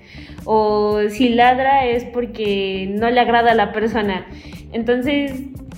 O 0.45 0.99
si 1.09 1.29
ladra 1.29 1.85
es 1.85 2.03
porque 2.05 2.93
no 2.95 3.09
le 3.09 3.19
agrada 3.19 3.51
a 3.51 3.55
la 3.55 3.73
persona. 3.73 4.27
Entonces, 4.71 5.33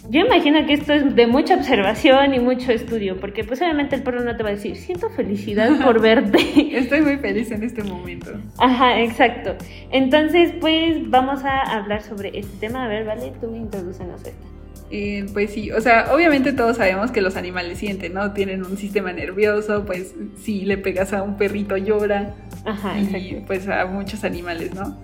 yo 0.09 0.21
imagino 0.21 0.65
que 0.65 0.73
esto 0.73 0.93
es 0.93 1.15
de 1.15 1.27
mucha 1.27 1.55
observación 1.55 2.33
y 2.33 2.39
mucho 2.39 2.71
estudio, 2.71 3.19
porque 3.19 3.43
pues 3.43 3.61
obviamente 3.61 3.95
el 3.95 4.03
perro 4.03 4.23
no 4.23 4.35
te 4.35 4.43
va 4.43 4.49
a 4.49 4.53
decir, 4.53 4.75
siento 4.75 5.09
felicidad 5.11 5.69
por 5.83 6.01
verte. 6.01 6.39
Estoy 6.77 7.01
muy 7.01 7.17
feliz 7.17 7.51
en 7.51 7.63
este 7.63 7.83
momento. 7.83 8.31
Ajá, 8.57 8.99
exacto. 9.01 9.55
Entonces, 9.91 10.53
pues 10.59 11.09
vamos 11.09 11.43
a 11.45 11.61
hablar 11.61 12.01
sobre 12.01 12.37
este 12.37 12.57
tema. 12.57 12.85
A 12.85 12.87
ver, 12.87 13.05
vale, 13.05 13.31
tú 13.39 13.55
introducenos 13.55 14.21
esto. 14.25 14.47
Eh, 14.91 15.27
pues 15.33 15.51
sí, 15.51 15.71
o 15.71 15.79
sea, 15.81 16.11
obviamente 16.11 16.51
todos 16.51 16.77
sabemos 16.77 17.11
que 17.11 17.21
los 17.21 17.35
animales 17.35 17.77
sienten, 17.77 18.13
¿no? 18.13 18.33
Tienen 18.33 18.65
un 18.65 18.75
sistema 18.75 19.13
nervioso, 19.13 19.85
pues 19.85 20.15
si 20.41 20.65
le 20.65 20.79
pegas 20.79 21.13
a 21.13 21.21
un 21.21 21.37
perrito 21.37 21.77
llora. 21.77 22.33
Ajá, 22.65 22.99
y 22.99 23.43
pues 23.45 23.67
a 23.67 23.85
muchos 23.85 24.23
animales, 24.23 24.73
¿no? 24.73 24.97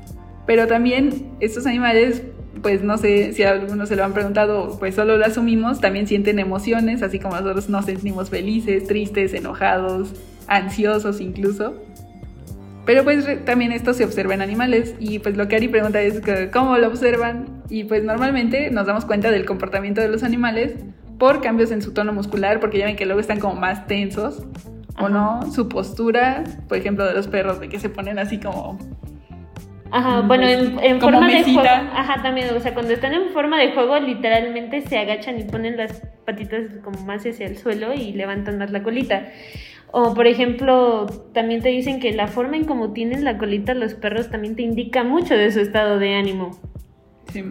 Pero 0.48 0.68
también 0.68 1.32
estos 1.40 1.68
animales, 1.68 2.24
pues 2.62 2.84
no 2.84 2.98
sé 2.98 3.34
si 3.34 3.44
a 3.44 3.52
algunos 3.52 3.90
se 3.90 3.96
lo 3.96 4.04
han 4.04 4.14
preguntado, 4.14 4.78
pues 4.80 4.96
solo 4.96 5.18
lo 5.18 5.26
asumimos, 5.26 5.82
también 5.82 6.08
sienten 6.08 6.40
emociones, 6.40 7.04
así 7.04 7.20
como 7.20 7.36
nosotros 7.36 7.70
nos 7.70 7.86
sentimos 7.86 8.30
felices, 8.30 8.88
tristes, 8.88 9.34
enojados, 9.34 10.14
ansiosos 10.48 11.22
incluso. 11.22 11.76
Pero 12.86 13.04
pues 13.04 13.44
también 13.46 13.72
esto 13.72 13.94
se 13.94 14.06
observa 14.06 14.36
en 14.36 14.42
animales 14.42 14.94
y 15.00 15.20
pues 15.20 15.36
lo 15.36 15.48
que 15.48 15.56
Ari 15.56 15.68
pregunta 15.68 16.02
es 16.02 16.22
cómo 16.54 16.78
lo 16.78 16.88
observan 16.88 17.64
y 17.68 17.84
pues 17.84 18.04
normalmente 18.04 18.70
nos 18.70 18.86
damos 18.86 19.06
cuenta 19.06 19.32
del 19.32 19.46
comportamiento 19.46 20.02
de 20.02 20.08
los 20.08 20.22
animales 20.22 20.76
por 21.18 21.42
cambios 21.42 21.72
en 21.72 21.82
su 21.82 21.94
tono 21.94 22.14
muscular 22.14 22.60
porque 22.60 22.78
ya 22.78 22.86
ven 22.86 22.96
que 22.96 23.06
luego 23.06 23.20
están 23.20 23.40
como 23.40 23.56
más 23.56 23.88
tensos 23.88 24.44
o 25.00 25.10
no, 25.10 25.52
su 25.52 25.68
postura, 25.68 26.44
por 26.68 26.78
ejemplo 26.78 27.06
de 27.06 27.14
los 27.14 27.28
perros 27.28 27.60
de 27.60 27.70
que 27.70 27.80
se 27.80 27.90
ponen 27.90 28.20
así 28.20 28.40
como 28.40 28.78
Ajá, 29.96 30.20
bueno, 30.20 30.46
en, 30.46 30.78
en 30.84 31.00
forma 31.00 31.26
de 31.26 31.42
juego. 31.42 31.62
Ajá, 31.62 32.22
también, 32.22 32.50
o 32.54 32.60
sea, 32.60 32.74
cuando 32.74 32.92
están 32.92 33.14
en 33.14 33.30
forma 33.30 33.58
de 33.58 33.72
juego, 33.72 33.98
literalmente 33.98 34.82
se 34.82 34.98
agachan 34.98 35.40
y 35.40 35.46
ponen 35.46 35.78
las 35.78 36.02
patitas 36.26 36.66
como 36.84 37.00
más 37.06 37.26
hacia 37.26 37.48
el 37.48 37.58
suelo 37.58 37.94
y 37.94 38.12
levantan 38.12 38.58
más 38.58 38.72
la 38.72 38.84
colita. 38.84 39.28
O 39.92 40.14
por 40.14 40.28
ejemplo, 40.28 41.06
también 41.34 41.62
te 41.62 41.70
dicen 41.70 42.02
que 42.02 42.12
la 42.12 42.28
forma 42.28 42.58
en 42.58 42.66
cómo 42.66 42.92
tienen 42.92 43.24
la 43.24 43.38
colita 43.38 43.74
los 43.74 43.94
perros 43.94 44.30
también 44.30 44.58
te 44.58 44.64
indica 44.64 45.06
mucho 45.06 45.34
de 45.34 45.50
su 45.50 45.62
estado 45.62 45.98
de 45.98 46.16
ánimo. 46.16 46.60
Sí, 47.32 47.46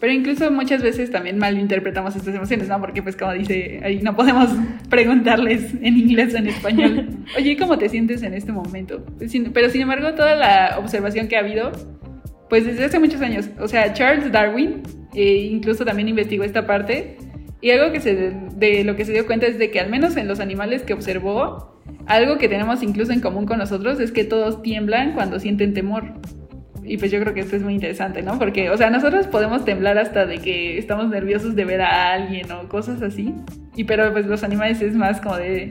pero 0.00 0.10
incluso 0.10 0.50
muchas 0.50 0.82
veces 0.82 1.10
también 1.10 1.36
malinterpretamos 1.36 2.16
estas 2.16 2.34
emociones, 2.34 2.68
¿no? 2.68 2.80
Porque 2.80 3.02
pues 3.02 3.14
como 3.14 3.34
dice, 3.34 3.80
ahí 3.84 4.00
no 4.00 4.16
podemos 4.16 4.48
preguntarles 4.88 5.74
en 5.82 5.98
inglés 5.98 6.32
o 6.32 6.38
en 6.38 6.46
español, 6.46 7.08
oye, 7.36 7.56
¿cómo 7.56 7.78
te 7.78 7.88
sientes 7.88 8.22
en 8.22 8.34
este 8.34 8.52
momento? 8.52 9.04
Pero 9.18 9.70
sin 9.70 9.82
embargo, 9.82 10.14
toda 10.14 10.34
la 10.34 10.76
observación 10.78 11.28
que 11.28 11.36
ha 11.36 11.40
habido, 11.40 11.72
pues 12.48 12.64
desde 12.64 12.84
hace 12.84 12.98
muchos 12.98 13.20
años, 13.20 13.48
o 13.58 13.68
sea, 13.68 13.92
Charles 13.92 14.30
Darwin 14.32 14.82
eh, 15.14 15.48
incluso 15.50 15.84
también 15.84 16.08
investigó 16.08 16.44
esta 16.44 16.66
parte 16.66 17.16
y 17.60 17.70
algo 17.70 17.92
que 17.92 18.00
se, 18.00 18.32
de 18.56 18.84
lo 18.84 18.96
que 18.96 19.04
se 19.04 19.12
dio 19.12 19.26
cuenta 19.26 19.46
es 19.46 19.58
de 19.58 19.70
que 19.70 19.80
al 19.80 19.90
menos 19.90 20.16
en 20.16 20.26
los 20.26 20.40
animales 20.40 20.82
que 20.82 20.94
observó, 20.94 21.78
algo 22.06 22.38
que 22.38 22.48
tenemos 22.48 22.82
incluso 22.82 23.12
en 23.12 23.20
común 23.20 23.46
con 23.46 23.58
nosotros 23.58 24.00
es 24.00 24.12
que 24.12 24.24
todos 24.24 24.62
tiemblan 24.62 25.12
cuando 25.12 25.38
sienten 25.38 25.74
temor. 25.74 26.04
Y 26.82 26.96
pues 26.96 27.10
yo 27.10 27.20
creo 27.20 27.34
que 27.34 27.40
esto 27.40 27.56
es 27.56 27.62
muy 27.62 27.74
interesante, 27.74 28.22
¿no? 28.22 28.38
Porque, 28.38 28.70
o 28.70 28.76
sea, 28.76 28.90
nosotros 28.90 29.26
podemos 29.26 29.64
temblar 29.64 29.98
hasta 29.98 30.26
de 30.26 30.38
que 30.38 30.78
estamos 30.78 31.08
nerviosos 31.10 31.54
de 31.54 31.64
ver 31.64 31.82
a 31.82 32.12
alguien 32.12 32.50
o 32.50 32.68
cosas 32.68 33.02
así. 33.02 33.34
Y 33.76 33.84
pero 33.84 34.10
pues 34.12 34.26
los 34.26 34.42
animales 34.42 34.80
es 34.80 34.94
más 34.96 35.20
como 35.20 35.36
de 35.36 35.68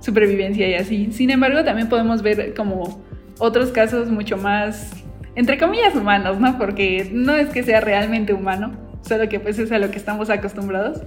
supervivencia 0.00 0.68
y 0.68 0.74
así. 0.74 1.12
Sin 1.12 1.30
embargo, 1.30 1.64
también 1.64 1.88
podemos 1.88 2.22
ver 2.22 2.54
como 2.54 3.02
otros 3.38 3.70
casos 3.70 4.08
mucho 4.10 4.36
más, 4.36 4.92
entre 5.34 5.58
comillas, 5.58 5.94
humanos, 5.94 6.38
¿no? 6.38 6.58
Porque 6.58 7.08
no 7.12 7.34
es 7.36 7.48
que 7.48 7.62
sea 7.62 7.80
realmente 7.80 8.34
humano, 8.34 8.72
solo 9.02 9.28
que 9.28 9.40
pues 9.40 9.58
es 9.58 9.72
a 9.72 9.78
lo 9.78 9.90
que 9.90 9.98
estamos 9.98 10.30
acostumbrados. 10.30 11.02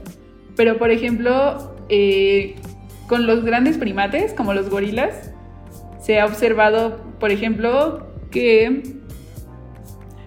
Pero 0.55 0.77
por 0.77 0.91
ejemplo, 0.91 1.75
eh, 1.89 2.55
con 3.07 3.27
los 3.27 3.43
grandes 3.43 3.77
primates, 3.77 4.33
como 4.33 4.53
los 4.53 4.69
gorilas, 4.69 5.31
se 6.01 6.19
ha 6.19 6.25
observado, 6.25 7.01
por 7.19 7.31
ejemplo, 7.31 8.07
que, 8.29 8.83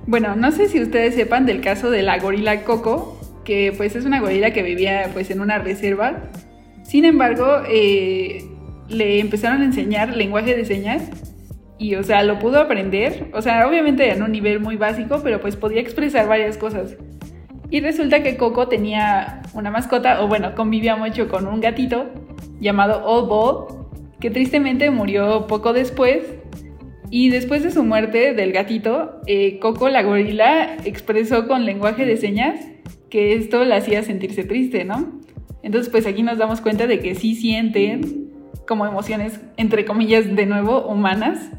bueno, 0.07 0.37
no 0.37 0.53
sé 0.53 0.69
si 0.69 0.81
ustedes 0.81 1.15
sepan 1.15 1.47
del 1.47 1.61
caso 1.61 1.91
de 1.91 2.03
la 2.03 2.19
gorila 2.19 2.63
Coco, 2.65 3.21
que 3.45 3.73
pues 3.77 3.95
es 3.95 4.05
una 4.05 4.21
gorila 4.21 4.53
que 4.53 4.63
vivía 4.63 5.11
pues 5.13 5.31
en 5.31 5.41
una 5.41 5.59
reserva. 5.59 6.31
Sin 6.83 7.05
embargo, 7.05 7.63
eh, 7.69 8.45
le 8.89 9.21
empezaron 9.21 9.63
a 9.63 9.65
enseñar 9.65 10.17
lenguaje 10.17 10.57
de 10.57 10.65
señas 10.65 11.11
y, 11.79 11.95
o 11.97 12.03
sea, 12.03 12.23
lo 12.23 12.39
pudo 12.39 12.61
aprender, 12.61 13.31
o 13.35 13.43
sea, 13.43 13.67
obviamente 13.69 14.11
en 14.11 14.23
un 14.23 14.33
nivel 14.33 14.61
muy 14.61 14.77
básico, 14.77 15.21
pero 15.23 15.41
pues 15.41 15.57
podía 15.57 15.81
expresar 15.81 16.27
varias 16.27 16.57
cosas. 16.57 16.97
Y 17.69 17.81
resulta 17.81 18.23
que 18.23 18.37
Coco 18.37 18.69
tenía 18.69 19.43
una 19.53 19.71
mascota, 19.71 20.23
o 20.23 20.29
bueno, 20.29 20.55
convivía 20.55 20.97
mucho 20.97 21.29
con 21.29 21.47
un 21.47 21.61
gatito 21.61 22.07
llamado 22.61 23.05
Old 23.05 23.29
Ball, 23.29 23.87
que 24.21 24.31
tristemente 24.31 24.91
murió 24.91 25.47
poco 25.47 25.73
después. 25.73 26.23
Y 27.11 27.29
después 27.29 27.63
de 27.63 27.71
su 27.71 27.85
muerte 27.85 28.35
del 28.35 28.53
gatito, 28.53 29.21
eh, 29.27 29.59
Coco 29.59 29.89
la 29.89 30.03
gorila 30.03 30.77
expresó 30.85 31.47
con 31.47 31.65
lenguaje 31.65 32.05
de 32.05 32.17
señas 32.17 32.61
que 33.11 33.35
esto 33.35 33.65
la 33.65 33.77
hacía 33.77 34.03
sentirse 34.03 34.45
triste, 34.45 34.85
¿no? 34.85 35.21
Entonces, 35.63 35.91
pues 35.91 36.07
aquí 36.07 36.23
nos 36.23 36.39
damos 36.39 36.61
cuenta 36.61 36.87
de 36.87 37.01
que 37.01 37.15
sí 37.15 37.35
sienten 37.35 38.26
como 38.67 38.87
emociones, 38.87 39.41
entre 39.57 39.85
comillas, 39.85 40.35
de 40.35 40.47
nuevo, 40.47 40.87
humanas. 40.87 41.51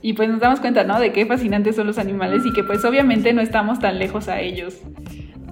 Y 0.00 0.12
pues 0.12 0.28
nos 0.28 0.40
damos 0.40 0.60
cuenta, 0.60 0.84
¿no? 0.84 1.00
De 1.00 1.12
qué 1.12 1.26
fascinantes 1.26 1.76
son 1.76 1.86
los 1.86 1.98
animales 1.98 2.42
y 2.46 2.52
que 2.52 2.62
pues 2.62 2.84
obviamente 2.84 3.32
no 3.32 3.40
estamos 3.40 3.80
tan 3.80 3.98
lejos 3.98 4.28
a 4.28 4.40
ellos. 4.40 4.80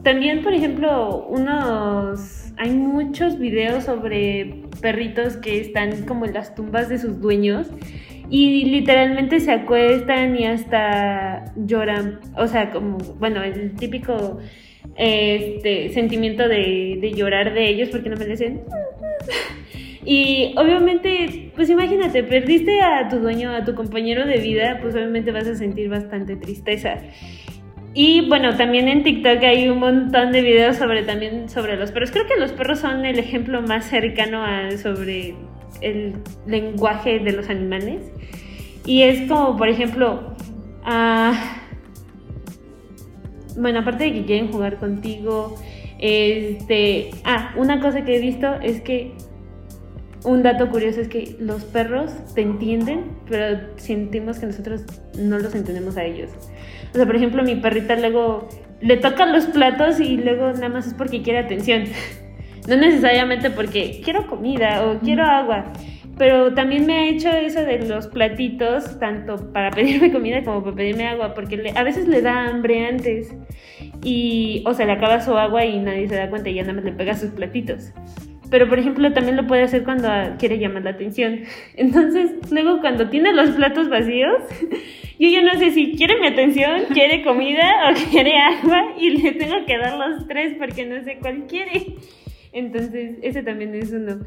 También, 0.03 0.43
por 0.43 0.53
ejemplo, 0.53 1.27
unos... 1.27 2.53
Hay 2.59 2.71
muchos 2.71 3.39
videos 3.39 3.85
sobre 3.85 4.63
perritos 4.81 5.37
que 5.37 5.61
están 5.61 6.07
como 6.07 6.25
en 6.25 6.33
las 6.33 6.55
tumbas 6.55 6.89
de 6.89 6.99
sus 6.99 7.21
dueños 7.21 7.69
y 8.31 8.65
literalmente 8.65 9.41
se 9.41 9.53
acuestan 9.53 10.37
y 10.37 10.47
hasta 10.47 11.53
lloran. 11.57 12.21
O 12.37 12.47
sea, 12.47 12.71
como, 12.71 12.99
bueno, 13.19 13.43
el 13.43 13.75
típico 13.75 14.39
este, 14.97 15.91
sentimiento 15.91 16.49
de, 16.49 16.99
de 17.01 17.13
llorar 17.13 17.53
de 17.53 17.69
ellos 17.69 17.89
porque 17.91 18.09
no 18.09 18.17
merecen. 18.17 18.63
Y 20.09 20.55
obviamente, 20.57 21.51
pues 21.57 21.69
imagínate, 21.69 22.23
perdiste 22.23 22.81
a 22.81 23.09
tu 23.09 23.19
dueño, 23.19 23.51
a 23.51 23.65
tu 23.65 23.75
compañero 23.75 24.25
de 24.25 24.39
vida, 24.39 24.79
pues 24.81 24.95
obviamente 24.95 25.33
vas 25.33 25.49
a 25.49 25.57
sentir 25.57 25.89
bastante 25.89 26.37
tristeza. 26.37 26.99
Y 27.93 28.29
bueno, 28.29 28.57
también 28.57 28.87
en 28.87 29.03
TikTok 29.03 29.43
hay 29.43 29.69
un 29.69 29.81
montón 29.81 30.31
de 30.31 30.43
videos 30.43 30.77
sobre 30.77 31.03
también 31.03 31.49
sobre 31.49 31.77
los 31.77 31.91
perros. 31.91 32.13
Creo 32.13 32.25
que 32.29 32.37
los 32.39 32.53
perros 32.53 32.79
son 32.79 33.05
el 33.05 33.19
ejemplo 33.19 33.63
más 33.63 33.87
cercano 33.87 34.45
a, 34.45 34.71
sobre 34.79 35.35
el 35.81 36.15
lenguaje 36.47 37.19
de 37.19 37.33
los 37.33 37.49
animales. 37.51 38.13
Y 38.85 39.03
es 39.03 39.29
como, 39.29 39.57
por 39.57 39.69
ejemplo, 39.69 40.37
ah, 40.85 41.63
bueno, 43.57 43.81
aparte 43.81 44.05
de 44.05 44.13
que 44.13 44.25
quieren 44.25 44.53
jugar 44.53 44.77
contigo, 44.77 45.57
este, 45.99 47.11
ah, 47.25 47.55
una 47.57 47.81
cosa 47.81 48.05
que 48.05 48.17
he 48.17 48.21
visto 48.21 48.55
es 48.63 48.81
que 48.83 49.13
un 50.27 50.43
dato 50.43 50.69
curioso 50.71 51.01
es 51.01 51.09
que 51.09 51.37
los 51.39 51.65
perros 51.65 52.11
te 52.35 52.43
entienden, 52.43 53.13
pero 53.31 53.61
sentimos 53.77 54.41
que 54.41 54.47
nosotros 54.47 54.85
no 55.17 55.39
los 55.39 55.55
entendemos 55.55 55.97
a 55.97 56.05
ellos. 56.05 56.31
O 56.93 56.97
sea, 56.97 57.07
por 57.07 57.15
ejemplo, 57.15 57.45
mi 57.45 57.55
perrita 57.55 57.95
luego 57.95 58.49
le 58.81 58.97
tocan 58.97 59.33
los 59.33 59.47
platos 59.47 60.01
y 60.01 60.17
luego 60.17 60.53
nada 60.53 60.69
más 60.69 60.89
es 60.89 60.95
porque 60.95 61.23
quiere 61.23 61.39
atención. 61.39 61.85
No 62.67 62.75
necesariamente 62.75 63.49
porque 63.51 64.01
quiero 64.03 64.27
comida 64.27 64.85
o 64.85 64.99
quiero 64.99 65.23
agua. 65.23 65.73
pero 66.19 66.53
también 66.53 66.85
me 66.85 66.95
ha 66.95 67.07
hecho 67.07 67.29
eso 67.29 67.61
de 67.61 67.79
los 67.87 68.09
platitos, 68.09 68.99
tanto 68.99 69.53
para 69.53 69.71
pedirme 69.77 70.11
comida 70.11 70.43
como 70.43 70.65
para 70.65 70.75
pedirme 70.75 71.07
agua, 71.07 71.33
porque 71.33 71.73
a 71.77 71.83
veces 71.85 72.09
le 72.09 72.23
da 72.23 72.49
hambre 72.49 72.85
antes 72.89 73.33
y 74.03 74.65
o 74.67 74.75
se 74.75 74.85
le 74.85 74.91
acaba 74.91 75.21
su 75.21 75.39
agua 75.39 75.65
y 75.65 75.79
nadie 75.79 76.09
se 76.09 76.17
da 76.17 76.29
cuenta 76.29 76.49
y 76.49 76.55
ya 76.55 76.63
nada 76.63 76.75
más 76.75 76.85
le 76.85 76.91
pega 76.91 77.15
sus 77.15 77.31
platitos. 77.31 77.93
Pero 78.51 78.69
por 78.69 78.79
ejemplo 78.79 79.13
también 79.13 79.37
lo 79.37 79.47
puede 79.47 79.63
hacer 79.63 79.85
cuando 79.85 80.09
quiere 80.39 80.59
llamar 80.59 80.85
la 80.85 80.91
atención. 80.91 81.41
Entonces 81.77 82.33
luego 82.51 82.81
cuando 82.81 83.09
tiene 83.09 83.33
los 83.33 83.51
platos 83.51 83.89
vacíos, 83.89 84.43
yo 85.19 85.29
ya 85.29 85.43
no 85.43 85.59
sé 85.59 85.73
si 85.73 85.97
quiere 85.97 86.21
mi 86.21 86.27
atención, 86.27 86.85
quiere 86.93 87.23
comida 87.25 87.91
o 87.91 88.11
quiere 88.11 88.39
agua 88.39 88.95
y 88.99 89.11
le 89.11 89.33
tengo 89.33 89.65
que 89.67 89.79
dar 89.79 89.97
los 89.99 90.27
tres 90.27 90.55
porque 90.59 90.87
no 90.87 91.03
sé 91.05 91.19
cuál 91.21 91.47
quiere. 91.47 91.97
Entonces 92.53 93.17
ese 93.23 93.43
también 93.43 93.75
es 93.75 93.93
uno. 93.93 94.21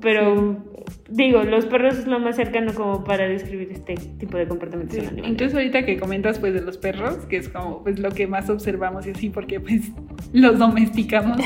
Pero 0.00 0.64
digo, 1.08 1.42
los 1.44 1.66
perros 1.66 1.98
es 1.98 2.06
lo 2.06 2.18
más 2.18 2.36
cercano 2.36 2.72
como 2.74 3.04
para 3.04 3.28
describir 3.28 3.70
este 3.72 3.94
tipo 3.94 4.36
de 4.36 4.48
comportamientos 4.48 4.98
sí. 4.98 5.04
Incluso 5.24 5.56
ahorita 5.56 5.84
que 5.84 5.98
comentas 5.98 6.38
pues 6.38 6.54
de 6.54 6.60
los 6.60 6.78
perros, 6.78 7.26
que 7.26 7.36
es 7.36 7.48
como 7.48 7.82
pues 7.82 7.98
lo 7.98 8.10
que 8.10 8.26
más 8.26 8.48
observamos 8.50 9.06
y 9.06 9.10
así 9.10 9.30
porque 9.30 9.60
pues 9.60 9.92
los 10.32 10.58
domesticamos 10.58 11.38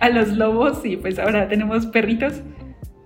a 0.00 0.08
los 0.08 0.28
lobos 0.28 0.84
y 0.84 0.96
pues 0.96 1.18
ahora 1.18 1.48
tenemos 1.48 1.86
perritos. 1.86 2.42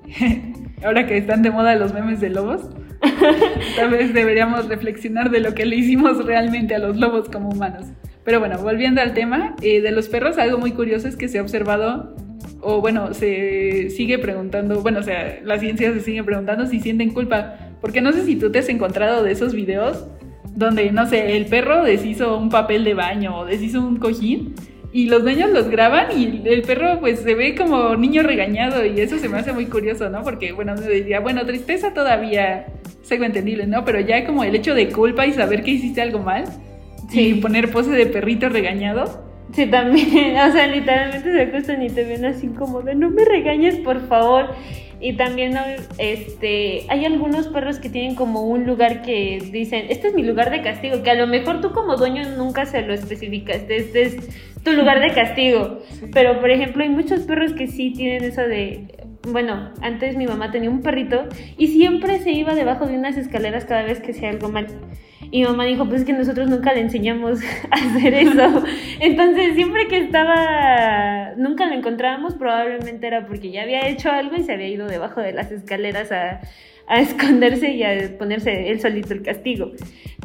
ahora 0.84 1.06
que 1.06 1.16
están 1.16 1.42
de 1.42 1.50
moda 1.50 1.74
los 1.74 1.92
memes 1.92 2.20
de 2.20 2.30
lobos, 2.30 2.68
tal 3.76 3.90
vez 3.90 4.14
deberíamos 4.14 4.68
reflexionar 4.68 5.30
de 5.30 5.40
lo 5.40 5.54
que 5.54 5.66
le 5.66 5.76
hicimos 5.76 6.24
realmente 6.24 6.74
a 6.74 6.78
los 6.78 6.96
lobos 6.96 7.28
como 7.28 7.50
humanos. 7.50 7.86
Pero 8.24 8.40
bueno, 8.40 8.58
volviendo 8.58 9.00
al 9.00 9.14
tema, 9.14 9.54
eh, 9.62 9.80
de 9.80 9.92
los 9.92 10.08
perros 10.08 10.38
algo 10.38 10.58
muy 10.58 10.72
curioso 10.72 11.06
es 11.06 11.16
que 11.16 11.28
se 11.28 11.38
ha 11.38 11.42
observado 11.42 12.16
o 12.68 12.80
bueno, 12.80 13.14
se 13.14 13.90
sigue 13.90 14.18
preguntando, 14.18 14.80
bueno, 14.80 14.98
o 14.98 15.02
sea, 15.04 15.38
la 15.44 15.56
ciencia 15.60 15.92
se 15.92 16.00
sigue 16.00 16.24
preguntando 16.24 16.66
si 16.66 16.80
sienten 16.80 17.10
culpa, 17.10 17.54
porque 17.80 18.00
no 18.00 18.12
sé 18.12 18.24
si 18.24 18.34
tú 18.34 18.50
te 18.50 18.58
has 18.58 18.68
encontrado 18.68 19.22
de 19.22 19.30
esos 19.30 19.54
videos 19.54 20.04
donde, 20.52 20.90
no 20.90 21.06
sé, 21.06 21.36
el 21.36 21.46
perro 21.46 21.84
deshizo 21.84 22.36
un 22.36 22.50
papel 22.50 22.82
de 22.82 22.94
baño 22.94 23.38
o 23.38 23.44
deshizo 23.44 23.80
un 23.80 23.98
cojín 23.98 24.54
y 24.92 25.06
los 25.06 25.22
dueños 25.22 25.50
los 25.50 25.68
graban 25.68 26.18
y 26.18 26.42
el 26.44 26.62
perro 26.62 26.98
pues 26.98 27.20
se 27.20 27.34
ve 27.36 27.54
como 27.54 27.94
niño 27.94 28.24
regañado 28.24 28.84
y 28.84 29.00
eso 29.00 29.16
se 29.18 29.28
me 29.28 29.38
hace 29.38 29.52
muy 29.52 29.66
curioso, 29.66 30.10
¿no? 30.10 30.24
Porque, 30.24 30.50
bueno, 30.50 30.74
me 30.74 30.88
diría, 30.88 31.20
bueno, 31.20 31.46
tristeza 31.46 31.94
todavía 31.94 32.66
es 33.00 33.12
algo 33.12 33.24
entendible, 33.26 33.68
¿no? 33.68 33.84
Pero 33.84 34.00
ya 34.00 34.26
como 34.26 34.42
el 34.42 34.56
hecho 34.56 34.74
de 34.74 34.88
culpa 34.88 35.24
y 35.24 35.32
saber 35.34 35.62
que 35.62 35.70
hiciste 35.70 36.00
algo 36.00 36.18
mal 36.18 36.46
y 37.12 37.34
poner 37.34 37.70
pose 37.70 37.90
de 37.90 38.06
perrito 38.06 38.48
regañado 38.48 39.25
Sí, 39.52 39.66
también, 39.66 40.36
o 40.48 40.52
sea, 40.52 40.66
literalmente 40.66 41.32
se 41.32 41.42
acuestan 41.42 41.82
y 41.82 41.90
te 41.90 42.04
ven 42.04 42.24
así 42.24 42.48
como 42.48 42.82
de 42.82 42.94
no 42.94 43.10
me 43.10 43.24
regañes, 43.24 43.76
por 43.76 44.06
favor. 44.08 44.54
Y 44.98 45.12
también 45.12 45.58
este, 45.98 46.86
hay 46.88 47.04
algunos 47.04 47.48
perros 47.48 47.78
que 47.78 47.90
tienen 47.90 48.14
como 48.14 48.42
un 48.42 48.64
lugar 48.64 49.02
que 49.02 49.38
dicen, 49.52 49.86
este 49.90 50.08
es 50.08 50.14
mi 50.14 50.22
lugar 50.22 50.50
de 50.50 50.62
castigo, 50.62 51.02
que 51.02 51.10
a 51.10 51.14
lo 51.14 51.26
mejor 51.26 51.60
tú 51.60 51.72
como 51.72 51.96
dueño 51.96 52.22
nunca 52.36 52.64
se 52.64 52.80
lo 52.80 52.94
especificaste, 52.94 53.76
este 53.76 54.02
es 54.02 54.16
tu 54.64 54.72
lugar 54.72 55.00
de 55.00 55.12
castigo. 55.12 55.80
Pero, 56.14 56.40
por 56.40 56.50
ejemplo, 56.50 56.82
hay 56.82 56.88
muchos 56.88 57.20
perros 57.20 57.52
que 57.52 57.66
sí 57.66 57.92
tienen 57.92 58.24
eso 58.24 58.40
de, 58.40 58.86
bueno, 59.28 59.70
antes 59.82 60.16
mi 60.16 60.26
mamá 60.26 60.50
tenía 60.50 60.70
un 60.70 60.80
perrito 60.80 61.26
y 61.58 61.68
siempre 61.68 62.18
se 62.20 62.32
iba 62.32 62.54
debajo 62.54 62.86
de 62.86 62.96
unas 62.96 63.18
escaleras 63.18 63.66
cada 63.66 63.82
vez 63.82 64.00
que 64.00 64.12
hacía 64.12 64.30
algo 64.30 64.48
mal. 64.48 64.66
Y 65.30 65.44
mamá 65.44 65.64
dijo, 65.64 65.86
pues 65.86 66.00
es 66.00 66.06
que 66.06 66.12
nosotros 66.12 66.48
nunca 66.48 66.72
le 66.72 66.80
enseñamos 66.80 67.40
a 67.70 67.74
hacer 67.74 68.14
eso. 68.14 68.64
Entonces, 69.00 69.54
siempre 69.54 69.88
que 69.88 69.98
estaba, 69.98 71.32
nunca 71.36 71.66
lo 71.66 71.74
encontrábamos, 71.74 72.34
probablemente 72.34 73.06
era 73.06 73.26
porque 73.26 73.50
ya 73.50 73.62
había 73.62 73.88
hecho 73.88 74.10
algo 74.10 74.36
y 74.36 74.42
se 74.42 74.52
había 74.52 74.68
ido 74.68 74.86
debajo 74.86 75.20
de 75.20 75.32
las 75.32 75.50
escaleras 75.50 76.12
a, 76.12 76.40
a 76.88 77.00
esconderse 77.00 77.72
y 77.72 77.82
a 77.82 78.16
ponerse 78.18 78.70
él 78.70 78.80
solito 78.80 79.12
el 79.12 79.22
castigo. 79.22 79.72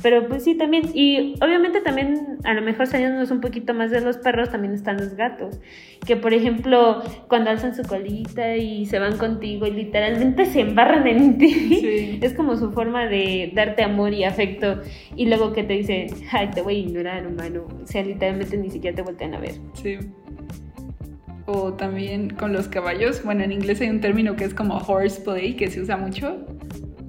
Pero 0.01 0.27
pues 0.27 0.43
sí, 0.43 0.55
también. 0.55 0.89
Y 0.93 1.35
obviamente 1.41 1.81
también, 1.81 2.37
a 2.43 2.53
lo 2.53 2.61
mejor 2.61 2.87
saliéndonos 2.87 3.29
un 3.31 3.41
poquito 3.41 3.73
más 3.73 3.91
de 3.91 4.01
los 4.01 4.17
perros, 4.17 4.49
también 4.49 4.73
están 4.73 4.97
los 4.97 5.15
gatos. 5.15 5.59
Que 6.05 6.15
por 6.15 6.33
ejemplo, 6.33 7.03
cuando 7.27 7.49
alzan 7.49 7.75
su 7.75 7.83
colita 7.83 8.55
y 8.55 8.85
se 8.85 8.99
van 8.99 9.17
contigo 9.17 9.67
y 9.67 9.71
literalmente 9.71 10.45
se 10.45 10.61
embarran 10.61 11.07
en 11.07 11.37
ti, 11.37 12.19
es 12.21 12.33
como 12.33 12.55
su 12.57 12.71
forma 12.71 13.05
de 13.07 13.51
darte 13.53 13.83
amor 13.83 14.13
y 14.13 14.23
afecto. 14.23 14.81
Y 15.15 15.27
luego 15.27 15.53
que 15.53 15.63
te 15.63 15.73
dicen, 15.73 16.07
ay, 16.31 16.49
te 16.51 16.61
voy 16.61 16.75
a 16.75 16.79
ignorar, 16.79 17.27
humano. 17.27 17.67
O 17.83 17.87
sea, 17.87 18.03
literalmente 18.03 18.57
ni 18.57 18.69
siquiera 18.69 18.95
te 18.95 19.01
voltean 19.01 19.35
a 19.35 19.39
ver. 19.39 19.53
Sí 19.73 19.97
o 21.45 21.73
también 21.73 22.29
con 22.29 22.53
los 22.53 22.67
caballos. 22.67 23.23
Bueno, 23.23 23.43
en 23.43 23.51
inglés 23.51 23.81
hay 23.81 23.89
un 23.89 24.01
término 24.01 24.35
que 24.35 24.45
es 24.45 24.53
como 24.53 24.77
horseplay, 24.77 25.55
que 25.55 25.69
se 25.69 25.81
usa 25.81 25.97
mucho, 25.97 26.45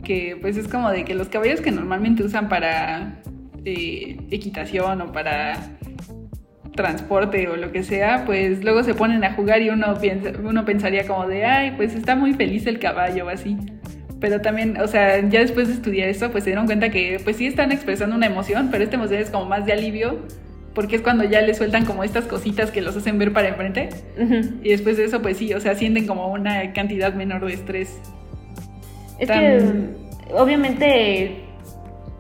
que 0.05 0.37
pues 0.41 0.57
es 0.57 0.69
como 0.69 0.91
de 0.91 1.05
que 1.05 1.15
los 1.15 1.29
caballos 1.29 1.61
que 1.61 1.71
normalmente 1.71 2.23
usan 2.23 2.49
para 2.49 3.23
eh, 3.65 4.17
equitación 4.31 5.01
o 5.01 5.13
para 5.13 5.77
transporte 6.75 7.49
o 7.49 7.57
lo 7.57 7.71
que 7.71 7.83
sea, 7.83 8.25
pues 8.25 8.65
luego 8.65 8.83
se 8.83 8.95
ponen 8.95 9.25
a 9.25 9.35
jugar 9.35 9.61
y 9.63 9.71
uno, 9.71 9.99
piensa, 9.99 10.33
uno 10.43 10.65
pensaría 10.65 11.07
como 11.07 11.27
de, 11.27 11.45
ay, 11.45 11.73
pues 11.77 11.95
está 11.95 12.17
muy 12.17 12.33
feliz 12.33 12.67
el 12.67 12.79
caballo 12.79 13.27
o 13.27 13.29
así. 13.29 13.57
Pero 14.21 14.41
también, 14.41 14.81
o 14.81 14.87
sea, 14.87 15.21
ya 15.29 15.41
después 15.41 15.69
de 15.69 15.75
estudiar 15.75 16.09
esto, 16.09 16.31
pues 16.31 16.45
se 16.45 16.51
dieron 16.51 16.67
cuenta 16.67 16.91
que 16.91 17.21
pues 17.25 17.37
sí 17.37 17.47
están 17.47 17.73
expresando 17.73 18.17
una 18.17 18.27
emoción, 18.27 18.69
pero 18.71 18.85
esta 18.85 18.97
emoción 18.97 19.21
es 19.21 19.31
como 19.31 19.47
más 19.47 19.67
de 19.67 19.73
alivio 19.73 20.21
porque 20.75 20.97
es 20.97 21.03
cuando 21.03 21.25
ya 21.25 21.43
le 21.43 21.55
sueltan 21.55 21.85
como 21.85 22.05
estas 22.05 22.25
cositas 22.25 22.71
que 22.71 22.81
los 22.81 22.97
hacen 22.97 23.19
ver 23.19 23.33
para 23.33 23.49
enfrente. 23.49 23.91
Y 24.63 24.69
después 24.71 24.97
de 24.97 25.05
eso, 25.05 25.21
pues 25.23 25.37
sí, 25.37 25.53
o 25.55 25.61
sea, 25.61 25.75
sienten 25.75 26.07
como 26.07 26.29
una 26.33 26.73
cantidad 26.73 27.13
menor 27.15 27.45
de 27.47 27.55
estrés. 27.55 28.01
Es 29.19 29.29
que 29.29 29.63
obviamente 30.35 31.43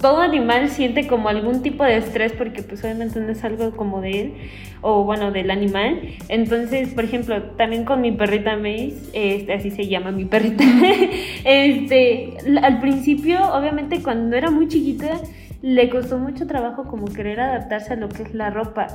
todo 0.02 0.20
animal 0.20 0.68
siente 0.68 1.06
como 1.06 1.28
algún 1.28 1.62
tipo 1.62 1.84
de 1.84 1.96
estrés 1.96 2.32
porque 2.32 2.62
pues 2.62 2.82
obviamente 2.84 3.20
no 3.20 3.30
es 3.30 3.42
algo 3.44 3.70
como 3.70 4.00
de 4.00 4.20
él 4.20 4.32
o 4.80 5.04
bueno 5.04 5.30
del 5.30 5.50
animal 5.50 6.00
entonces 6.28 6.92
por 6.92 7.04
ejemplo 7.04 7.40
también 7.56 7.84
con 7.84 8.00
mi 8.00 8.10
perrita 8.10 8.56
Mace 8.56 8.96
este 9.12 9.52
así 9.52 9.70
se 9.70 9.86
llama 9.86 10.10
mi 10.10 10.24
perrita 10.24 10.64
este 11.44 12.34
al 12.62 12.80
principio 12.80 13.40
obviamente 13.54 14.02
cuando 14.02 14.36
era 14.36 14.50
muy 14.50 14.66
chiquita 14.66 15.20
le 15.62 15.88
costó 15.88 16.18
mucho 16.18 16.46
trabajo 16.46 16.84
como 16.84 17.06
querer 17.06 17.40
adaptarse 17.40 17.94
a 17.94 17.96
lo 17.96 18.08
que 18.08 18.24
es 18.24 18.34
la 18.34 18.50
ropa. 18.50 18.88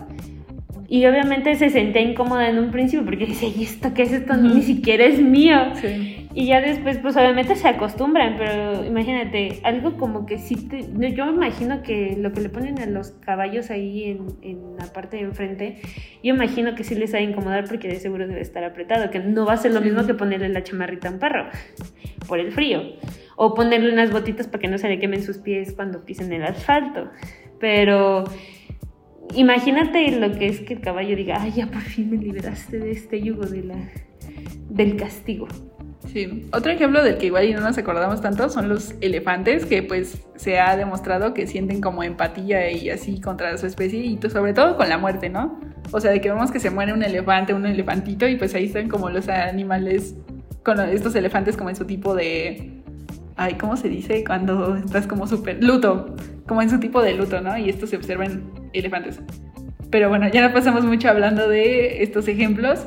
Y 0.89 1.05
obviamente 1.05 1.55
se 1.55 1.69
sentía 1.69 2.01
incómoda 2.01 2.49
en 2.49 2.59
un 2.59 2.71
principio 2.71 3.03
porque 3.03 3.25
dice, 3.25 3.47
¿y 3.47 3.63
esto 3.63 3.93
qué 3.93 4.03
es 4.03 4.13
esto? 4.13 4.35
Ni 4.35 4.61
siquiera 4.61 5.05
es 5.05 5.21
mío. 5.21 5.57
Y 6.33 6.45
ya 6.45 6.61
después, 6.61 6.99
pues 6.99 7.17
obviamente 7.17 7.55
se 7.55 7.67
acostumbran, 7.67 8.35
pero 8.37 8.85
imagínate, 8.85 9.59
algo 9.63 9.97
como 9.97 10.25
que 10.25 10.37
sí, 10.37 10.55
te, 10.67 10.83
yo 11.13 11.25
me 11.25 11.31
imagino 11.31 11.81
que 11.81 12.15
lo 12.15 12.31
que 12.31 12.41
le 12.41 12.49
ponen 12.49 12.79
a 12.79 12.85
los 12.85 13.09
caballos 13.09 13.71
ahí 13.71 14.03
en, 14.03 14.27
en, 14.43 14.77
la 14.77 14.85
parte 14.93 15.17
de 15.17 15.23
enfrente, 15.23 15.81
yo 16.23 16.35
imagino 16.35 16.75
que 16.75 16.83
sí 16.83 16.93
les 16.93 17.11
va 17.11 17.17
a 17.17 17.21
incomodar 17.21 17.65
porque 17.67 17.87
de 17.87 17.95
seguro 17.95 18.27
debe 18.27 18.41
estar 18.41 18.63
apretado, 18.63 19.09
que 19.09 19.19
no 19.19 19.47
va 19.47 19.53
a 19.53 19.57
ser 19.57 19.73
lo 19.73 19.81
mismo 19.81 20.05
que 20.05 20.13
ponerle 20.13 20.49
la 20.49 20.63
chamarrita 20.63 21.07
a 21.07 21.11
un 21.11 21.17
perro 21.17 21.47
por 22.27 22.39
el 22.39 22.51
frío 22.51 22.83
o 23.37 23.53
ponerle 23.53 23.93
unas 23.93 24.11
botitas 24.11 24.47
para 24.47 24.59
que 24.59 24.67
no 24.67 24.77
se 24.77 24.89
le 24.89 24.99
quemen 24.99 25.23
sus 25.23 25.37
pies 25.37 25.71
cuando 25.71 26.03
pisen 26.03 26.33
el 26.33 26.43
asfalto. 26.43 27.09
Pero 27.59 28.25
imagínate 29.35 30.11
lo 30.11 30.37
que 30.37 30.47
es 30.47 30.59
que 30.61 30.73
el 30.73 30.81
caballo 30.81 31.15
diga, 31.15 31.37
ay, 31.39 31.53
ya 31.55 31.67
por 31.67 31.81
fin 31.81 32.09
me 32.09 32.17
liberaste 32.17 32.79
de 32.79 32.91
este 32.91 33.21
yugo 33.21 33.45
de 33.45 33.63
la, 33.63 33.75
del 34.69 34.97
castigo. 34.97 35.47
Sí, 36.07 36.47
otro 36.51 36.71
ejemplo 36.71 37.03
del 37.03 37.17
que 37.17 37.27
igual 37.27 37.53
no 37.53 37.61
nos 37.61 37.77
acordamos 37.77 38.21
tanto 38.21 38.49
son 38.49 38.69
los 38.69 38.95
elefantes, 39.01 39.65
que 39.65 39.83
pues 39.83 40.25
se 40.35 40.59
ha 40.59 40.75
demostrado 40.75 41.33
que 41.33 41.45
sienten 41.45 41.79
como 41.79 42.01
empatía 42.01 42.71
y 42.71 42.89
así 42.89 43.21
contra 43.21 43.55
su 43.57 43.67
especie 43.67 43.99
y 43.99 44.19
sobre 44.29 44.53
todo 44.53 44.77
con 44.77 44.89
la 44.89 44.97
muerte, 44.97 45.29
¿no? 45.29 45.59
O 45.91 45.99
sea, 45.99 46.11
de 46.11 46.21
que 46.21 46.31
vemos 46.31 46.49
que 46.49 46.59
se 46.59 46.71
muere 46.71 46.93
un 46.93 47.03
elefante, 47.03 47.53
un 47.53 47.65
elefantito 47.65 48.27
y 48.27 48.35
pues 48.35 48.55
ahí 48.55 48.65
están 48.65 48.87
como 48.89 49.09
los 49.09 49.27
animales, 49.29 50.15
con 50.63 50.79
estos 50.79 51.13
elefantes 51.15 51.55
como 51.55 51.69
en 51.69 51.75
su 51.75 51.85
tipo 51.85 52.15
de 52.15 52.77
ay, 53.37 53.53
¿cómo 53.53 53.77
se 53.77 53.87
dice? 53.87 54.23
Cuando 54.25 54.75
estás 54.75 55.07
como 55.07 55.27
súper 55.27 55.63
luto, 55.63 56.15
como 56.47 56.61
en 56.61 56.69
su 56.69 56.79
tipo 56.79 57.01
de 57.01 57.13
luto, 57.13 57.39
¿no? 57.41 57.57
Y 57.57 57.69
esto 57.69 57.87
se 57.87 57.95
observa 57.95 58.25
en 58.25 58.43
elefantes. 58.73 59.19
Pero 59.89 60.09
bueno, 60.09 60.27
ya 60.27 60.45
no 60.45 60.53
pasamos 60.53 60.83
mucho 60.83 61.09
hablando 61.09 61.47
de 61.47 62.03
estos 62.03 62.27
ejemplos, 62.27 62.85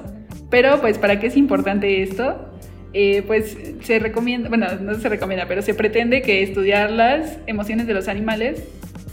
pero 0.51 0.81
pues 0.81 0.99
para 0.99 1.19
qué 1.19 1.29
es 1.29 1.37
importante 1.37 2.03
esto, 2.03 2.51
eh, 2.93 3.23
pues 3.27 3.57
se 3.81 3.99
recomienda, 4.01 4.49
bueno, 4.49 4.67
no 4.81 4.95
se 4.95 5.09
recomienda, 5.09 5.47
pero 5.47 5.63
se 5.63 5.73
pretende 5.73 6.23
que 6.23 6.43
estudiar 6.43 6.91
las 6.91 7.39
emociones 7.47 7.87
de 7.87 7.95
los 7.95 8.09
animales 8.09 8.65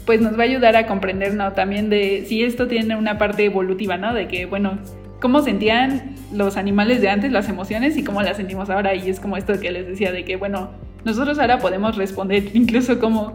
pues 0.08 0.22
nos 0.22 0.38
va 0.38 0.44
a 0.44 0.46
ayudar 0.46 0.74
a 0.74 0.86
comprender, 0.86 1.34
¿no? 1.34 1.52
También 1.52 1.90
de 1.90 2.24
si 2.26 2.42
esto 2.42 2.66
tiene 2.66 2.96
una 2.96 3.18
parte 3.18 3.44
evolutiva, 3.44 3.98
¿no? 3.98 4.14
De 4.14 4.26
que, 4.26 4.46
bueno, 4.46 4.78
cómo 5.20 5.42
sentían 5.42 6.14
los 6.32 6.56
animales 6.56 7.02
de 7.02 7.10
antes 7.10 7.30
las 7.30 7.46
emociones 7.50 7.94
y 7.98 8.04
cómo 8.04 8.22
las 8.22 8.38
sentimos 8.38 8.70
ahora. 8.70 8.94
Y 8.94 9.10
es 9.10 9.20
como 9.20 9.36
esto 9.36 9.60
que 9.60 9.70
les 9.70 9.86
decía, 9.86 10.10
de 10.10 10.24
que, 10.24 10.36
bueno, 10.36 10.70
nosotros 11.08 11.38
ahora 11.38 11.58
podemos 11.58 11.96
responder 11.96 12.50
incluso 12.52 12.98
como 13.00 13.32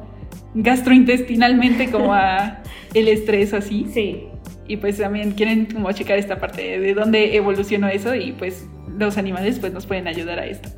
gastrointestinalmente 0.53 1.89
como 1.89 2.13
a 2.13 2.61
el 2.93 3.07
estrés 3.07 3.53
así. 3.53 3.87
Sí. 3.91 4.27
Y 4.67 4.77
pues 4.77 4.97
también 4.97 5.31
quieren 5.31 5.65
como 5.65 5.91
checar 5.91 6.19
esta 6.19 6.37
parte 6.37 6.79
de 6.79 6.93
dónde 6.93 7.35
evolucionó 7.35 7.87
eso 7.87 8.13
y 8.13 8.31
pues 8.33 8.69
los 8.97 9.17
animales 9.17 9.59
pues 9.59 9.73
nos 9.73 9.87
pueden 9.87 10.07
ayudar 10.07 10.39
a 10.39 10.45
esto. 10.45 10.69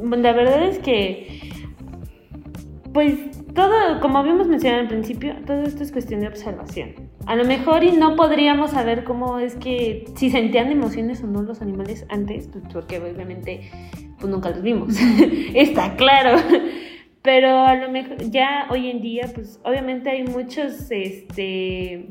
la 0.00 0.32
verdad 0.32 0.62
es 0.62 0.78
que, 0.78 1.40
pues 2.94 3.14
todo, 3.54 4.00
como 4.00 4.18
habíamos 4.18 4.46
mencionado 4.46 4.82
al 4.82 4.88
principio, 4.88 5.34
todo 5.46 5.62
esto 5.64 5.82
es 5.82 5.90
cuestión 5.90 6.20
de 6.20 6.28
observación. 6.28 7.07
A 7.28 7.36
lo 7.36 7.44
mejor 7.44 7.84
y 7.84 7.92
no 7.92 8.16
podríamos 8.16 8.70
saber 8.70 9.04
cómo 9.04 9.38
es 9.38 9.54
que, 9.54 10.06
si 10.16 10.30
sentían 10.30 10.72
emociones 10.72 11.22
o 11.22 11.26
no 11.26 11.42
los 11.42 11.60
animales 11.60 12.06
antes, 12.08 12.48
pues 12.50 12.64
porque 12.72 12.98
obviamente 12.98 13.70
pues 14.18 14.32
nunca 14.32 14.48
los 14.48 14.62
vimos, 14.62 14.94
está 15.54 15.94
claro. 15.96 16.40
Pero 17.20 17.66
a 17.66 17.74
lo 17.74 17.90
mejor 17.90 18.16
ya 18.30 18.66
hoy 18.70 18.88
en 18.88 19.02
día, 19.02 19.30
pues 19.34 19.60
obviamente 19.62 20.08
hay 20.08 20.24
muchos 20.24 20.90
este, 20.90 22.08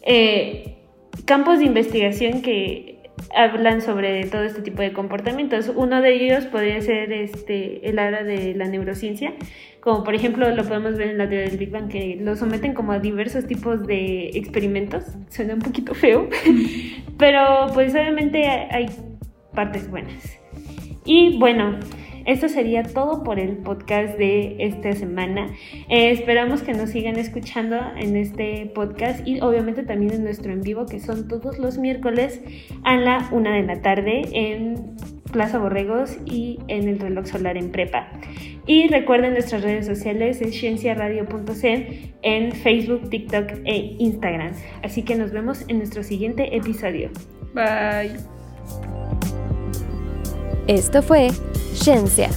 eh, 0.00 0.78
campos 1.26 1.58
de 1.58 1.66
investigación 1.66 2.40
que 2.40 3.02
hablan 3.36 3.82
sobre 3.82 4.24
todo 4.28 4.44
este 4.44 4.62
tipo 4.62 4.80
de 4.80 4.94
comportamientos. 4.94 5.70
Uno 5.76 6.00
de 6.00 6.14
ellos 6.14 6.46
podría 6.46 6.80
ser 6.80 7.12
este, 7.12 7.86
el 7.86 7.98
área 7.98 8.24
de 8.24 8.54
la 8.54 8.66
neurociencia, 8.66 9.34
como 9.80 10.04
por 10.04 10.14
ejemplo 10.14 10.48
lo 10.54 10.64
podemos 10.64 10.96
ver 10.96 11.08
en 11.08 11.18
la 11.18 11.28
teoría 11.28 11.48
del 11.48 11.58
Big 11.58 11.70
Bang, 11.70 11.88
que 11.88 12.18
lo 12.20 12.36
someten 12.36 12.74
como 12.74 12.92
a 12.92 12.98
diversos 12.98 13.46
tipos 13.46 13.86
de 13.86 14.30
experimentos. 14.34 15.04
Suena 15.28 15.54
un 15.54 15.60
poquito 15.60 15.94
feo, 15.94 16.28
pero 17.18 17.68
pues 17.72 17.94
obviamente 17.94 18.46
hay 18.46 18.86
partes 19.54 19.90
buenas. 19.90 20.38
Y 21.04 21.38
bueno, 21.38 21.78
esto 22.26 22.48
sería 22.48 22.82
todo 22.82 23.22
por 23.22 23.40
el 23.40 23.56
podcast 23.56 24.18
de 24.18 24.56
esta 24.58 24.92
semana. 24.92 25.48
Eh, 25.88 26.10
esperamos 26.10 26.62
que 26.62 26.74
nos 26.74 26.90
sigan 26.90 27.16
escuchando 27.16 27.76
en 27.96 28.16
este 28.16 28.70
podcast 28.74 29.26
y 29.26 29.40
obviamente 29.40 29.82
también 29.82 30.12
en 30.12 30.24
nuestro 30.24 30.52
en 30.52 30.60
vivo 30.60 30.86
que 30.86 31.00
son 31.00 31.28
todos 31.28 31.58
los 31.58 31.78
miércoles 31.78 32.42
a 32.84 32.96
la 32.96 33.28
una 33.32 33.54
de 33.54 33.62
la 33.62 33.80
tarde 33.80 34.22
en 34.32 34.96
Plaza 35.32 35.58
Borregos 35.58 36.18
y 36.26 36.58
en 36.68 36.88
el 36.88 36.98
reloj 36.98 37.26
solar 37.26 37.56
en 37.56 37.70
prepa. 37.70 38.08
Y 38.70 38.86
recuerden 38.86 39.32
nuestras 39.32 39.62
redes 39.62 39.84
sociales 39.84 40.40
es 40.40 40.60
cienciaradio.c 40.60 42.14
en 42.22 42.52
Facebook, 42.52 43.10
TikTok 43.10 43.50
e 43.64 43.96
Instagram. 43.98 44.52
Así 44.84 45.02
que 45.02 45.16
nos 45.16 45.32
vemos 45.32 45.64
en 45.66 45.78
nuestro 45.78 46.04
siguiente 46.04 46.56
episodio. 46.56 47.10
Bye. 47.52 48.14
Esto 50.68 51.02
fue 51.02 51.30
Ciencia. 51.72 52.30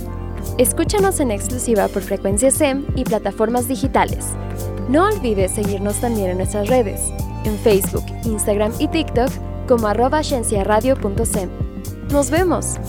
Escúchanos 0.58 1.19
en 1.19 1.30
exclusiva 1.30 1.88
por 1.88 2.02
frecuencia 2.02 2.50
SEM 2.50 2.84
y 2.96 3.04
plataformas 3.04 3.67
digitales. 3.67 4.34
No 4.89 5.10
olvides 5.10 5.52
seguirnos 5.52 6.02
también 6.02 6.32
en 6.32 6.38
nuestras 6.38 6.67
redes, 6.67 7.13
en 7.46 7.56
Facebook, 7.60 8.06
Instagram 8.26 8.72
y 8.80 8.88
TikTok 8.88 9.30
como 9.67 9.86
arroba 9.86 10.22
Nos 12.12 12.32
vemos. 12.32 12.80